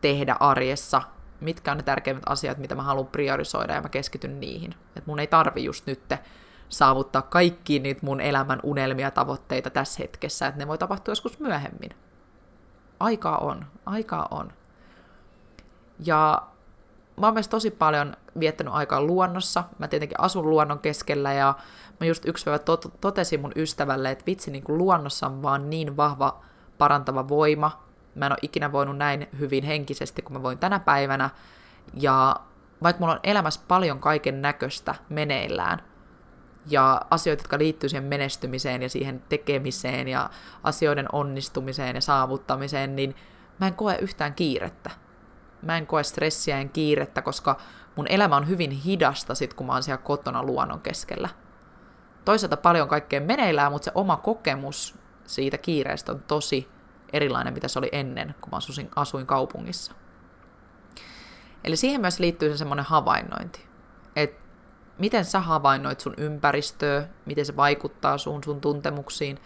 tehdä 0.00 0.36
arjessa, 0.40 1.02
mitkä 1.40 1.70
on 1.70 1.76
ne 1.76 1.82
tärkeimmät 1.82 2.24
asiat, 2.26 2.58
mitä 2.58 2.74
mä 2.74 2.82
haluan 2.82 3.06
priorisoida 3.06 3.74
ja 3.74 3.80
mä 3.80 3.88
keskityn 3.88 4.40
niihin. 4.40 4.74
Et 4.96 5.06
mun 5.06 5.18
ei 5.18 5.26
tarvi 5.26 5.64
just 5.64 5.86
nyt 5.86 6.14
saavuttaa 6.68 7.22
kaikki 7.22 7.78
niitä 7.78 8.06
mun 8.06 8.20
elämän 8.20 8.60
unelmia 8.62 9.10
tavoitteita 9.10 9.70
tässä 9.70 10.02
hetkessä, 10.02 10.46
että 10.46 10.58
ne 10.58 10.68
voi 10.68 10.78
tapahtua 10.78 11.12
joskus 11.12 11.40
myöhemmin. 11.40 11.90
Aikaa 13.00 13.38
on, 13.38 13.66
aikaa 13.86 14.28
on. 14.30 14.52
Ja 16.04 16.42
mä 17.20 17.26
oon 17.26 17.34
myös 17.34 17.48
tosi 17.48 17.70
paljon 17.70 18.16
viettänyt 18.40 18.74
aikaa 18.74 19.02
luonnossa. 19.02 19.64
Mä 19.78 19.88
tietenkin 19.88 20.20
asun 20.20 20.50
luonnon 20.50 20.78
keskellä 20.78 21.32
ja 21.32 21.54
mä 22.00 22.06
just 22.06 22.24
yksi 22.26 22.44
päivä 22.44 22.58
tot- 22.58 22.90
totesin 23.00 23.40
mun 23.40 23.52
ystävälle, 23.56 24.10
että 24.10 24.26
vitsi, 24.26 24.50
niin 24.50 24.64
kuin 24.64 24.78
luonnossa 24.78 25.26
on 25.26 25.42
vaan 25.42 25.70
niin 25.70 25.96
vahva 25.96 26.40
parantava 26.78 27.28
voima. 27.28 27.89
Mä 28.14 28.26
en 28.26 28.32
ole 28.32 28.38
ikinä 28.42 28.72
voinut 28.72 28.96
näin 28.96 29.28
hyvin 29.38 29.64
henkisesti 29.64 30.22
kuin 30.22 30.32
mä 30.32 30.42
voin 30.42 30.58
tänä 30.58 30.80
päivänä. 30.80 31.30
Ja 31.94 32.36
vaikka 32.82 33.00
mulla 33.00 33.14
on 33.14 33.20
elämässä 33.22 33.60
paljon 33.68 34.00
kaiken 34.00 34.42
näköistä 34.42 34.94
meneillään, 35.08 35.82
ja 36.66 37.00
asioita, 37.10 37.40
jotka 37.40 37.58
liittyy 37.58 37.88
siihen 37.88 38.04
menestymiseen 38.04 38.82
ja 38.82 38.88
siihen 38.88 39.22
tekemiseen 39.28 40.08
ja 40.08 40.30
asioiden 40.62 41.06
onnistumiseen 41.12 41.96
ja 41.96 42.00
saavuttamiseen, 42.00 42.96
niin 42.96 43.16
mä 43.60 43.66
en 43.66 43.74
koe 43.74 43.96
yhtään 44.00 44.34
kiirettä. 44.34 44.90
Mä 45.62 45.76
en 45.76 45.86
koe 45.86 46.02
stressiä 46.02 46.58
en 46.58 46.70
kiirettä, 46.70 47.22
koska 47.22 47.56
mun 47.96 48.06
elämä 48.08 48.36
on 48.36 48.48
hyvin 48.48 48.70
hidasta 48.70 49.34
sit, 49.34 49.54
kun 49.54 49.66
mä 49.66 49.72
oon 49.72 49.82
siellä 49.82 50.02
kotona 50.02 50.42
luonnon 50.42 50.80
keskellä. 50.80 51.28
Toisaalta 52.24 52.56
paljon 52.56 52.88
kaikkea 52.88 53.20
meneillään, 53.20 53.72
mutta 53.72 53.84
se 53.84 53.92
oma 53.94 54.16
kokemus 54.16 54.98
siitä 55.24 55.58
kiireestä 55.58 56.12
on 56.12 56.22
tosi 56.28 56.68
erilainen, 57.12 57.54
mitä 57.54 57.68
se 57.68 57.78
oli 57.78 57.88
ennen, 57.92 58.34
kun 58.40 58.50
mä 58.50 58.56
asuin, 58.56 58.90
asuin 58.96 59.26
kaupungissa. 59.26 59.92
Eli 61.64 61.76
siihen 61.76 62.00
myös 62.00 62.18
liittyy 62.18 62.50
se 62.52 62.56
semmoinen 62.56 62.84
havainnointi, 62.84 63.66
että 64.16 64.46
miten 64.98 65.24
sä 65.24 65.40
havainnoit 65.40 66.00
sun 66.00 66.14
ympäristöä, 66.16 67.08
miten 67.26 67.46
se 67.46 67.56
vaikuttaa 67.56 68.18
sun, 68.18 68.44
sun 68.44 68.60
tuntemuksiin, 68.60 69.38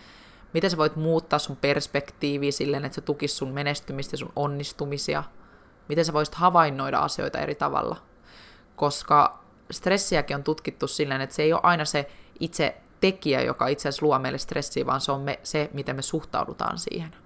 miten 0.55 0.71
sä 0.71 0.77
voit 0.77 0.97
muuttaa 0.97 1.39
sun 1.39 1.57
perspektiiviä 1.57 2.53
silleen, 2.53 2.85
että 2.85 2.95
se 2.95 3.01
tukisi 3.01 3.35
sun 3.35 3.53
menestymistä 3.53 4.17
sun 4.17 4.33
onnistumisia, 4.37 5.25
miten 5.89 6.05
sä 6.05 6.13
voisit 6.13 6.35
havainnoida 6.35 6.99
asioita 6.99 7.39
eri 7.39 7.55
tavalla. 7.55 7.97
Koska 8.77 9.45
stressiäkin 9.71 10.37
on 10.37 10.45
tutkittu 10.45 10.87
silleen, 10.87 11.21
että 11.21 11.37
se 11.37 11.43
ei 11.43 11.53
ole 11.53 11.61
aina 11.63 11.85
se 11.85 12.11
itse 12.41 12.77
tekijä, 13.01 13.41
joka 13.41 13.67
itse 13.67 13.89
asiassa 13.89 14.07
luo 14.07 14.19
meille 14.19 14.39
stressiä, 14.39 14.87
vaan 14.87 15.01
se 15.01 15.13
on 15.13 15.21
me, 15.21 15.41
se, 15.43 15.71
miten 15.73 15.97
me 15.97 16.03
suhtaudutaan 16.03 16.79
siihen. 16.79 17.24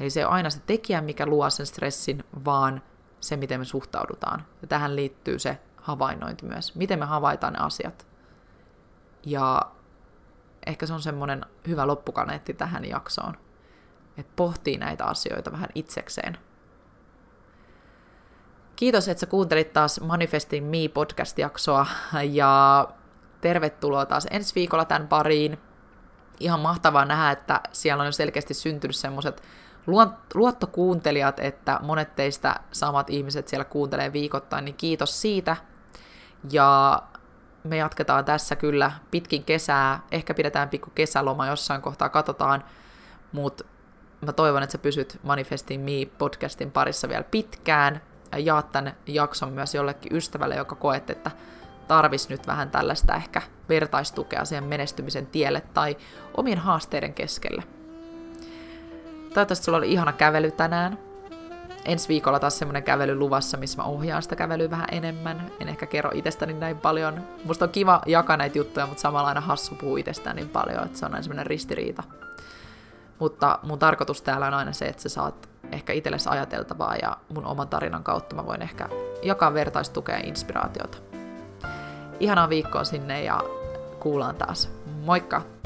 Eli 0.00 0.10
se 0.10 0.26
on 0.26 0.32
aina 0.32 0.50
se 0.50 0.60
tekijä, 0.66 1.00
mikä 1.00 1.26
luo 1.26 1.50
sen 1.50 1.66
stressin, 1.66 2.24
vaan 2.44 2.82
se, 3.20 3.36
miten 3.36 3.60
me 3.60 3.64
suhtaudutaan. 3.64 4.46
Ja 4.62 4.68
tähän 4.68 4.96
liittyy 4.96 5.38
se 5.38 5.58
havainnointi 5.76 6.44
myös. 6.44 6.74
Miten 6.74 6.98
me 6.98 7.04
havaitaan 7.04 7.52
ne 7.52 7.58
asiat. 7.58 8.06
Ja 9.26 9.62
ehkä 10.66 10.86
se 10.86 10.92
on 10.92 11.02
semmoinen 11.02 11.44
hyvä 11.66 11.86
loppukaneetti 11.86 12.54
tähän 12.54 12.84
jaksoon. 12.84 13.36
Että 14.18 14.32
pohtii 14.36 14.78
näitä 14.78 15.04
asioita 15.04 15.52
vähän 15.52 15.68
itsekseen. 15.74 16.38
Kiitos, 18.76 19.08
että 19.08 19.20
sä 19.20 19.26
kuuntelit 19.26 19.72
taas 19.72 20.00
Manifesting 20.00 20.70
Me 20.70 20.88
podcast-jaksoa 20.94 21.86
ja 22.30 22.88
tervetuloa 23.40 24.06
taas 24.06 24.26
ensi 24.30 24.54
viikolla 24.54 24.84
tämän 24.84 25.08
pariin. 25.08 25.58
Ihan 26.40 26.60
mahtavaa 26.60 27.04
nähdä, 27.04 27.30
että 27.30 27.60
siellä 27.72 28.00
on 28.00 28.06
jo 28.06 28.12
selkeästi 28.12 28.54
syntynyt 28.54 28.96
semmoiset 28.96 29.42
luottokuuntelijat, 30.34 31.40
että 31.40 31.80
monet 31.82 32.16
teistä 32.16 32.54
samat 32.72 33.10
ihmiset 33.10 33.48
siellä 33.48 33.64
kuuntelee 33.64 34.12
viikoittain, 34.12 34.64
niin 34.64 34.74
kiitos 34.74 35.20
siitä. 35.20 35.56
Ja 36.52 37.02
me 37.64 37.76
jatketaan 37.76 38.24
tässä 38.24 38.56
kyllä 38.56 38.92
pitkin 39.10 39.44
kesää. 39.44 40.00
Ehkä 40.10 40.34
pidetään 40.34 40.68
pikku 40.68 40.90
kesäloma 40.94 41.46
jossain 41.46 41.82
kohtaa, 41.82 42.08
katsotaan. 42.08 42.64
Mutta 43.32 43.64
mä 44.20 44.32
toivon, 44.32 44.62
että 44.62 44.72
sä 44.72 44.78
pysyt 44.78 45.18
Manifesting 45.22 45.84
Me 45.84 46.10
podcastin 46.18 46.70
parissa 46.70 47.08
vielä 47.08 47.24
pitkään. 47.24 48.02
Ja 48.32 48.38
jaat 48.38 48.72
tämän 48.72 48.96
jakson 49.06 49.52
myös 49.52 49.74
jollekin 49.74 50.16
ystävälle, 50.16 50.56
joka 50.56 50.74
koet, 50.74 51.10
että 51.10 51.30
tarvis 51.88 52.28
nyt 52.28 52.46
vähän 52.46 52.70
tällaista 52.70 53.14
ehkä 53.14 53.42
vertaistukea 53.68 54.44
siihen 54.44 54.64
menestymisen 54.64 55.26
tielle 55.26 55.60
tai 55.74 55.96
omien 56.36 56.58
haasteiden 56.58 57.14
keskellä. 57.14 57.62
Toivottavasti 59.34 59.64
sulla 59.64 59.78
oli 59.78 59.92
ihana 59.92 60.12
kävely 60.12 60.50
tänään 60.50 60.98
ensi 61.84 62.08
viikolla 62.08 62.38
taas 62.38 62.58
semmoinen 62.58 62.82
kävely 62.82 63.14
luvassa, 63.14 63.56
missä 63.56 63.82
mä 63.82 63.84
ohjaan 63.84 64.22
sitä 64.22 64.36
kävelyä 64.36 64.70
vähän 64.70 64.88
enemmän. 64.92 65.52
En 65.60 65.68
ehkä 65.68 65.86
kerro 65.86 66.10
itsestäni 66.14 66.52
näin 66.52 66.78
paljon. 66.78 67.20
Musta 67.44 67.64
on 67.64 67.70
kiva 67.70 68.02
jakaa 68.06 68.36
näitä 68.36 68.58
juttuja, 68.58 68.86
mutta 68.86 69.00
samalla 69.00 69.28
aina 69.28 69.40
hassu 69.40 69.74
puhua 69.74 69.98
itsestään 69.98 70.36
niin 70.36 70.48
paljon, 70.48 70.84
että 70.84 70.98
se 70.98 71.06
on 71.06 71.12
aina 71.12 71.22
semmoinen 71.22 71.46
ristiriita. 71.46 72.02
Mutta 73.18 73.58
mun 73.62 73.78
tarkoitus 73.78 74.22
täällä 74.22 74.46
on 74.46 74.54
aina 74.54 74.72
se, 74.72 74.86
että 74.86 75.02
sä 75.02 75.08
saat 75.08 75.48
ehkä 75.72 75.92
itsellesi 75.92 76.28
ajateltavaa 76.28 76.96
ja 76.96 77.16
mun 77.34 77.46
oman 77.46 77.68
tarinan 77.68 78.04
kautta 78.04 78.36
mä 78.36 78.46
voin 78.46 78.62
ehkä 78.62 78.88
jakaa 79.22 79.54
vertaistukea 79.54 80.16
ja 80.16 80.26
inspiraatiota. 80.26 80.98
Ihanaa 82.20 82.48
viikkoa 82.48 82.84
sinne 82.84 83.24
ja 83.24 83.40
kuullaan 84.00 84.36
taas. 84.36 84.70
Moikka! 85.04 85.59